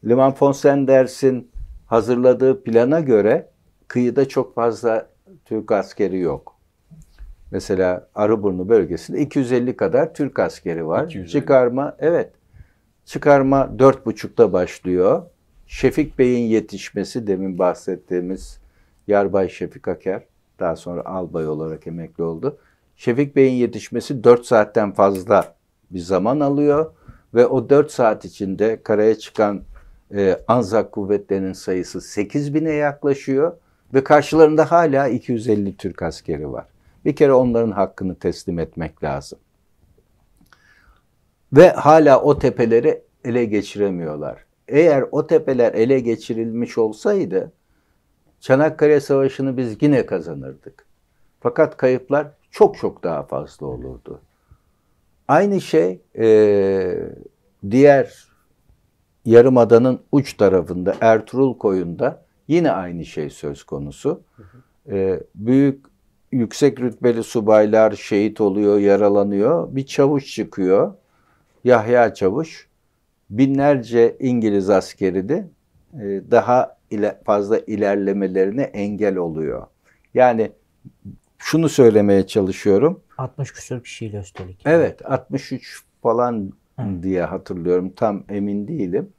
Liman 0.05 0.35
von 0.41 0.51
Senders'in 0.51 1.51
hazırladığı 1.85 2.63
plana 2.63 2.99
göre 2.99 3.49
kıyıda 3.87 4.27
çok 4.27 4.55
fazla 4.55 5.09
Türk 5.45 5.71
askeri 5.71 6.19
yok. 6.19 6.55
Mesela 7.51 8.07
Arıburnu 8.15 8.69
bölgesinde 8.69 9.19
250 9.19 9.77
kadar 9.77 10.13
Türk 10.13 10.39
askeri 10.39 10.87
var. 10.87 11.05
250. 11.05 11.29
Çıkarma 11.29 11.95
evet. 11.99 12.31
Çıkarma 13.05 13.79
dört 13.79 14.05
buçukta 14.05 14.53
başlıyor. 14.53 15.23
Şefik 15.67 16.19
Bey'in 16.19 16.47
yetişmesi 16.47 17.27
demin 17.27 17.59
bahsettiğimiz 17.59 18.59
Yarbay 19.07 19.49
Şefik 19.49 19.87
Aker 19.87 20.23
daha 20.59 20.75
sonra 20.75 21.05
albay 21.05 21.47
olarak 21.47 21.87
emekli 21.87 22.23
oldu. 22.23 22.57
Şefik 22.99 23.35
Bey'in 23.35 23.53
yetişmesi 23.53 24.23
4 24.23 24.45
saatten 24.45 24.91
fazla 24.91 25.55
bir 25.91 25.99
zaman 25.99 26.39
alıyor 26.39 26.91
ve 27.33 27.45
o 27.47 27.69
4 27.69 27.91
saat 27.91 28.25
içinde 28.25 28.83
karaya 28.83 29.17
çıkan 29.17 29.63
e, 30.13 30.39
Anzak 30.47 30.91
kuvvetlerinin 30.91 31.53
sayısı 31.53 32.01
8 32.01 32.53
bine 32.53 32.73
yaklaşıyor 32.73 33.57
ve 33.93 34.03
karşılarında 34.03 34.71
hala 34.71 35.07
250 35.07 35.77
Türk 35.77 36.01
askeri 36.01 36.51
var. 36.51 36.65
Bir 37.05 37.15
kere 37.15 37.33
onların 37.33 37.71
hakkını 37.71 38.15
teslim 38.15 38.59
etmek 38.59 39.03
lazım. 39.03 39.39
Ve 41.53 41.69
hala 41.69 42.21
o 42.21 42.39
tepeleri 42.39 43.01
ele 43.25 43.45
geçiremiyorlar. 43.45 44.45
Eğer 44.67 45.05
o 45.11 45.27
tepeler 45.27 45.73
ele 45.73 45.99
geçirilmiş 45.99 46.77
olsaydı 46.77 47.51
Çanakkale 48.39 48.99
Savaşı'nı 48.99 49.57
biz 49.57 49.77
yine 49.81 50.05
kazanırdık. 50.05 50.85
Fakat 51.39 51.77
kayıplar 51.77 52.38
çok 52.51 52.77
çok 52.77 53.03
daha 53.03 53.23
fazla 53.23 53.65
olurdu. 53.65 54.21
Aynı 55.27 55.61
şey 55.61 56.01
e, 56.17 57.09
diğer 57.71 58.27
yarımadanın 59.25 59.99
uç 60.11 60.33
tarafında 60.33 60.95
Ertuğrul 61.01 61.57
koyunda 61.57 62.25
yine 62.47 62.71
aynı 62.71 63.05
şey 63.05 63.29
söz 63.29 63.63
konusu. 63.63 64.21
E, 64.91 65.19
büyük 65.35 65.85
yüksek 66.31 66.79
rütbeli 66.79 67.23
subaylar 67.23 67.91
şehit 67.91 68.41
oluyor, 68.41 68.77
yaralanıyor. 68.77 69.75
Bir 69.75 69.85
çavuş 69.85 70.35
çıkıyor. 70.35 70.93
Yahya 71.63 72.13
Çavuş 72.13 72.67
binlerce 73.29 74.17
İngiliz 74.19 74.69
askeri 74.69 75.29
de 75.29 75.47
e, 75.93 76.21
daha 76.31 76.77
ile, 76.91 77.21
fazla 77.25 77.59
ilerlemelerine 77.59 78.63
engel 78.63 79.17
oluyor. 79.17 79.67
Yani 80.13 80.51
şunu 81.39 81.69
söylemeye 81.69 82.27
çalışıyorum. 82.27 82.99
60 83.17 83.51
küsur 83.51 83.83
kişiyle 83.83 84.19
üstelik. 84.19 84.61
Evet 84.65 85.05
63 85.05 85.83
falan 86.03 86.51
Hı. 86.79 87.03
diye 87.03 87.23
hatırlıyorum. 87.23 87.89
Tam 87.95 88.23
emin 88.29 88.67
değilim. 88.67 89.09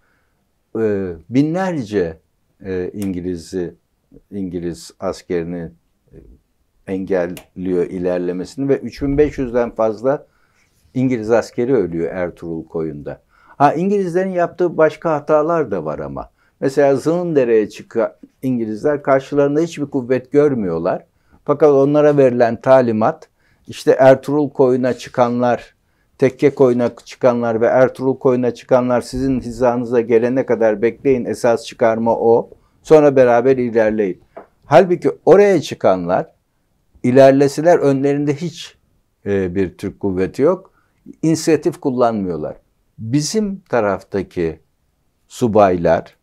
Ee, 0.79 1.13
binlerce 1.31 2.19
e, 2.65 2.91
İngiliz'i 2.93 3.75
İngiliz 4.31 4.91
askerini 5.01 5.71
e, 6.13 6.17
engelliyor 6.87 7.87
ilerlemesini 7.87 8.69
ve 8.69 8.77
3500'den 8.77 9.71
fazla 9.71 10.27
İngiliz 10.95 11.31
askeri 11.31 11.75
ölüyor 11.75 12.13
Ertuğrul 12.13 12.65
koyunda. 12.65 13.23
Ha 13.47 13.75
İngilizlerin 13.75 14.31
yaptığı 14.31 14.77
başka 14.77 15.13
hatalar 15.13 15.71
da 15.71 15.85
var 15.85 15.99
ama. 15.99 16.31
Mesela 16.61 16.97
Zığındere'ye 16.97 17.69
çıkan 17.69 18.13
İngilizler 18.43 19.03
karşılarında 19.03 19.61
hiçbir 19.61 19.87
kuvvet 19.87 20.33
görmüyorlar. 20.33 21.05
Fakat 21.51 21.71
onlara 21.71 22.17
verilen 22.17 22.61
talimat 22.61 23.29
işte 23.69 23.97
Ertuğrul 23.99 24.51
koyuna 24.51 24.93
çıkanlar, 24.93 25.75
Tekke 26.19 26.55
koyuna 26.55 26.91
çıkanlar 27.05 27.61
ve 27.61 27.67
Ertuğrul 27.67 28.19
koyuna 28.19 28.55
çıkanlar 28.55 29.01
sizin 29.01 29.41
hizanıza 29.41 30.01
gelene 30.01 30.47
kadar 30.47 30.83
bekleyin 30.83 31.25
esas 31.25 31.67
çıkarma 31.67 32.17
o. 32.17 32.51
Sonra 32.83 33.17
beraber 33.17 33.57
ilerleyin. 33.57 34.21
Halbuki 34.65 35.11
oraya 35.27 35.61
çıkanlar 35.61 36.35
ilerleseler 37.03 37.79
önlerinde 37.79 38.35
hiç 38.35 38.77
e, 39.27 39.55
bir 39.55 39.79
Türk 39.79 40.01
kuvveti 40.01 40.43
yok. 40.43 40.73
İnisiyatif 41.23 41.81
kullanmıyorlar. 41.81 42.57
Bizim 42.99 43.61
taraftaki 43.61 44.61
subaylar, 45.29 46.17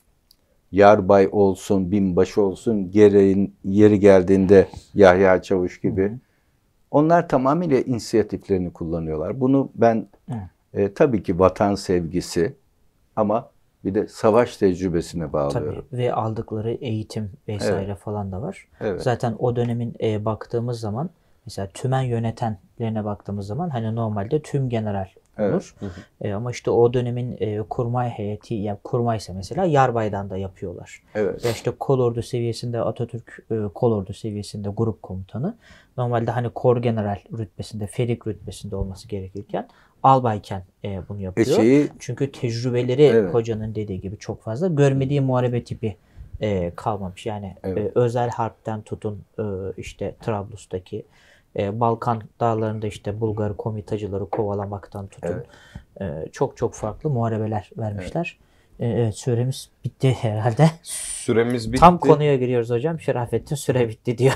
yarbay 0.72 1.30
olsun, 1.32 1.92
binbaşı 1.92 2.42
olsun, 2.42 2.92
gereğin 2.92 3.56
yeri 3.64 4.00
geldiğinde 4.00 4.68
Yahya 4.94 5.42
Çavuş 5.42 5.82
gibi 5.82 6.18
onlar 6.92 7.30
tamamıyla 7.30 7.80
inisiyatiflerini 7.80 8.74
kullanıyorlar. 8.74 9.40
Bunu 9.40 9.70
ben 9.76 10.08
e, 10.74 10.94
tabii 10.94 11.24
ki 11.24 11.40
vatan 11.40 11.76
sevgisi 11.76 12.56
ama 13.16 13.50
bir 13.86 13.96
de 13.96 14.08
savaş 14.08 14.58
tecrübesine 14.58 15.34
bağlıyorum. 15.34 15.86
Tabii 15.90 16.02
ve 16.02 16.14
aldıkları 16.14 16.72
eğitim 16.72 17.32
vesaire 17.48 17.96
falan 17.96 18.32
da 18.32 18.42
var. 18.42 18.68
Evet. 18.82 19.02
Zaten 19.02 19.36
o 19.40 19.56
dönemin 19.56 19.96
e, 20.04 20.26
baktığımız 20.26 20.80
zaman 20.80 21.10
mesela 21.46 21.68
tümen 21.74 22.02
yönetenlerine 22.02 23.06
baktığımız 23.06 23.48
zaman 23.48 23.70
hani 23.70 23.96
normalde 23.96 24.42
tüm 24.42 24.70
general 24.70 25.08
Evet. 25.38 25.54
olur. 25.54 25.74
E, 26.22 26.34
ama 26.34 26.52
işte 26.52 26.72
o 26.72 26.94
dönemin 26.94 27.38
e, 27.40 27.62
kurmay 27.70 28.10
heyeti 28.10 28.54
yani 28.56 28.78
kurmaysa 28.84 29.34
mesela 29.34 29.66
yarbaydan 29.66 30.30
da 30.30 30.38
yapıyorlar. 30.38 31.04
Evet. 31.16 31.46
Ya 31.46 31.52
işte 31.52 31.72
kolordu 31.80 32.22
seviyesinde 32.22 32.82
Atatürk 32.82 33.46
e, 33.52 33.56
kolordu 33.74 34.14
seviyesinde 34.14 34.70
grup 34.70 35.04
komutanı. 35.04 35.58
Normalde 35.98 36.32
hani 36.32 36.50
kor 36.50 36.78
general 36.78 37.20
rütbesinde, 37.38 37.88
ferik 37.88 38.28
rütbesinde 38.28 38.76
olması 38.76 39.08
gerekirken 39.08 39.68
albayken 40.04 40.64
e, 40.86 41.02
bunu 41.10 41.20
E 41.20 41.22
yapıyor. 41.24 41.48
şeyi 41.48 41.90
Çünkü 42.00 42.32
tecrübeleri 42.32 43.04
Evet. 43.04 43.34
hocanın 43.34 43.76
dediği 43.76 44.02
gibi 44.02 44.18
çok 44.18 44.42
fazla. 44.44 44.68
Görmediği 44.68 45.22
muharebe 45.22 45.64
tipi 45.64 45.98
e, 46.42 46.72
kalmamış. 46.76 47.26
Yani 47.26 47.56
Evet. 47.64 47.78
e, 47.78 48.00
özel 48.00 48.30
harpten 48.30 48.82
tutun 48.82 49.22
e, 49.40 49.44
işte 49.78 50.16
Trablus'taki 50.22 51.06
e, 51.56 51.80
Balkan 51.80 52.22
dağlarında 52.40 52.88
işte 52.88 53.22
Bulgar 53.22 53.58
komitacıları 53.58 54.26
kovalamaktan 54.26 55.08
tutun. 55.08 55.44
E, 56.02 56.30
çok 56.32 56.58
çok 56.58 56.74
farklı 56.74 57.10
muharebeler 57.10 57.70
vermişler. 57.78 58.38
E, 58.80 58.88
evet 58.88 59.16
süremiz 59.18 59.70
bitti 59.86 60.18
herhalde. 60.22 60.70
Süremiz 60.84 61.74
bitti. 61.74 61.80
Tam 61.80 61.98
konuya 61.98 62.36
giriyoruz 62.36 62.70
hocam. 62.70 63.00
Şerafettin 63.00 63.56
süre 63.56 63.90
bitti 63.90 64.18
diyor. 64.18 64.34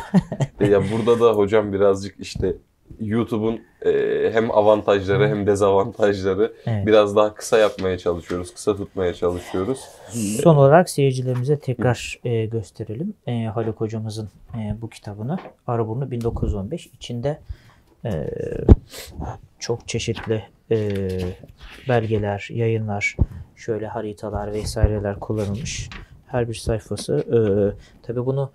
Ya 0.59 0.83
burada 0.91 1.19
da 1.19 1.33
hocam 1.33 1.73
birazcık 1.73 2.19
işte 2.19 2.55
YouTube'un 2.99 3.59
e, 3.85 4.29
hem 4.33 4.51
avantajları 4.51 5.27
hem 5.27 5.47
dezavantajları 5.47 6.53
Evet. 6.65 6.87
biraz 6.87 7.15
daha 7.15 7.33
kısa 7.33 7.57
yapmaya 7.57 7.97
çalışıyoruz. 7.97 8.53
Kısa 8.53 8.75
tutmaya 8.75 9.13
çalışıyoruz. 9.13 9.79
Son 10.43 10.55
olarak 10.55 10.89
seyircilerimize 10.89 11.59
tekrar 11.59 12.19
e, 12.23 12.45
gösterelim. 12.45 13.13
E, 13.27 13.43
Haluk 13.45 13.81
hocamızın 13.81 14.29
e, 14.57 14.81
bu 14.81 14.89
kitabını 14.89 15.37
Arıburnu 15.67 16.11
1915 16.11 16.85
içinde 16.87 17.39
e, 18.05 18.29
çok 19.59 19.87
çeşitli 19.87 20.43
e, 20.71 20.97
belgeler, 21.89 22.47
yayınlar, 22.51 23.17
şöyle 23.55 23.87
haritalar 23.87 24.53
vesaireler 24.53 25.19
kullanılmış. 25.19 25.89
Her 26.27 26.49
bir 26.49 26.53
sayfası. 26.53 27.17
E, 27.17 27.39
tabii 28.03 28.25
bunu 28.25 28.51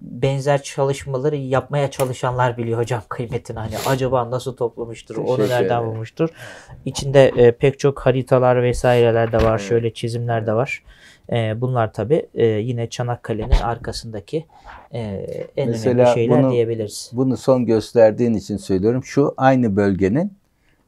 benzer 0.00 0.62
çalışmaları 0.62 1.36
yapmaya 1.36 1.90
çalışanlar 1.90 2.56
biliyor 2.56 2.78
hocam 2.78 3.02
kıymetini. 3.08 3.58
Hani 3.58 3.74
acaba 3.88 4.30
nasıl 4.30 4.56
toplamıştır, 4.56 5.16
onu 5.16 5.48
nereden 5.48 5.86
bulmuştur. 5.86 6.28
İçinde 6.84 7.24
e, 7.36 7.52
pek 7.52 7.78
çok 7.78 8.00
haritalar 8.00 8.62
vesaireler 8.62 9.32
de 9.32 9.36
var. 9.36 9.58
Şöyle 9.58 9.94
çizimler 9.94 10.46
de 10.46 10.52
var. 10.52 10.82
E, 11.32 11.60
bunlar 11.60 11.92
tabi 11.92 12.26
yine 12.40 12.88
Çanakkale'nin 12.90 13.62
arkasındaki 13.64 14.46
e, 14.92 15.00
en 15.56 15.68
Mesela 15.68 15.94
önemli 16.02 16.14
şeyler 16.14 16.42
bunu- 16.42 16.50
diyebiliriz. 16.50 17.10
bunu 17.12 17.36
son 17.36 17.66
gösterdiğin 17.66 18.34
için 18.34 18.56
söylüyorum. 18.56 19.04
Şu 19.04 19.34
aynı 19.36 19.76
bölgenin 19.76 20.32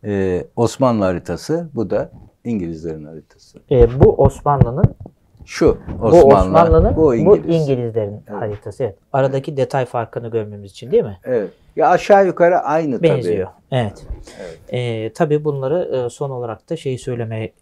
e, 0.05 0.45
Osmanlı 0.57 1.05
haritası, 1.05 1.69
bu 1.75 1.91
da 1.91 2.11
İngilizlerin 2.45 3.05
haritası. 3.05 3.59
E, 3.71 4.01
bu 4.01 4.15
Osmanlı'nın, 4.23 4.95
Şu 5.47 5.79
bu 6.03 6.07
Osmanlı, 6.07 6.35
Osmanlı'nın, 6.35 6.97
bu 6.97 7.03
bu, 7.03 7.15
İngiliz. 7.15 7.55
İngilizlerin 7.55 8.21
haritası. 8.29 8.85
Evet. 8.85 8.97
Aradaki 9.13 9.57
detay 9.57 9.85
farkını 9.85 10.29
görmemiz 10.29 10.71
için 10.71 10.91
değil 10.91 11.03
mi? 11.03 11.19
Evet. 11.25 11.51
Ya 11.77 11.89
aşağı 11.89 12.27
yukarı 12.27 12.59
aynı 12.59 13.03
Benziyor. 13.03 13.49
tabii. 13.71 13.81
Evet. 13.81 14.07
Ee, 14.73 15.13
tabii 15.13 15.45
bunları 15.45 16.07
e, 16.07 16.11
son 16.11 16.31
olarak 16.31 16.71
da 16.71 16.77
şeyi 16.77 16.99
söylemeye 16.99 17.53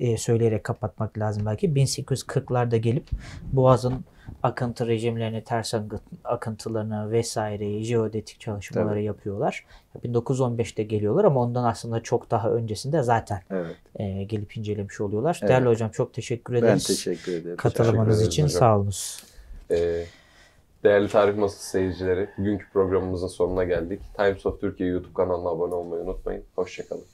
e, 0.00 0.16
söyleyerek 0.16 0.64
kapatmak 0.64 1.18
lazım 1.18 1.46
belki. 1.46 1.68
1840'larda 1.68 2.76
gelip 2.76 3.06
Boğaz'ın 3.52 4.04
akıntı 4.42 4.86
rejimlerini, 4.86 5.44
ters 5.44 5.74
akı- 5.74 6.00
akıntılarını 6.24 7.10
vesaireyi, 7.10 7.84
jeodetik 7.84 8.40
çalışmaları 8.40 8.88
Tabii. 8.90 9.04
yapıyorlar. 9.04 9.64
1915'te 10.04 10.82
geliyorlar 10.82 11.24
ama 11.24 11.40
ondan 11.40 11.64
aslında 11.64 12.00
çok 12.02 12.30
daha 12.30 12.50
öncesinde 12.50 13.02
zaten 13.02 13.40
Evet. 13.50 13.76
e, 13.96 14.24
gelip 14.24 14.56
incelemiş 14.56 15.00
oluyorlar. 15.00 15.38
Evet. 15.42 15.50
Değerli 15.50 15.68
hocam 15.68 15.90
çok 15.90 16.14
teşekkür 16.14 16.54
Ben 16.54 16.58
ederiz. 16.58 16.86
teşekkür 16.86 17.32
ederim. 17.32 17.56
Katılımınız 17.56 18.18
Teşekkür 18.18 18.32
için 18.32 18.44
hocam. 18.44 18.58
sağ 18.58 18.76
olunuz. 18.78 19.22
E, 19.70 20.04
değerli 20.84 21.08
Tarih 21.08 21.36
Masası 21.38 21.70
seyircileri, 21.70 22.28
bugünkü 22.38 22.70
programımızın 22.72 23.28
sonuna 23.28 23.64
geldik. 23.64 24.00
Times 24.16 24.46
of 24.46 24.60
Türkiye 24.60 24.88
YouTube 24.88 25.14
kanalına 25.14 25.48
abone 25.48 25.74
olmayı 25.74 26.02
unutmayın. 26.02 26.44
Hoşçakalın. 26.56 27.04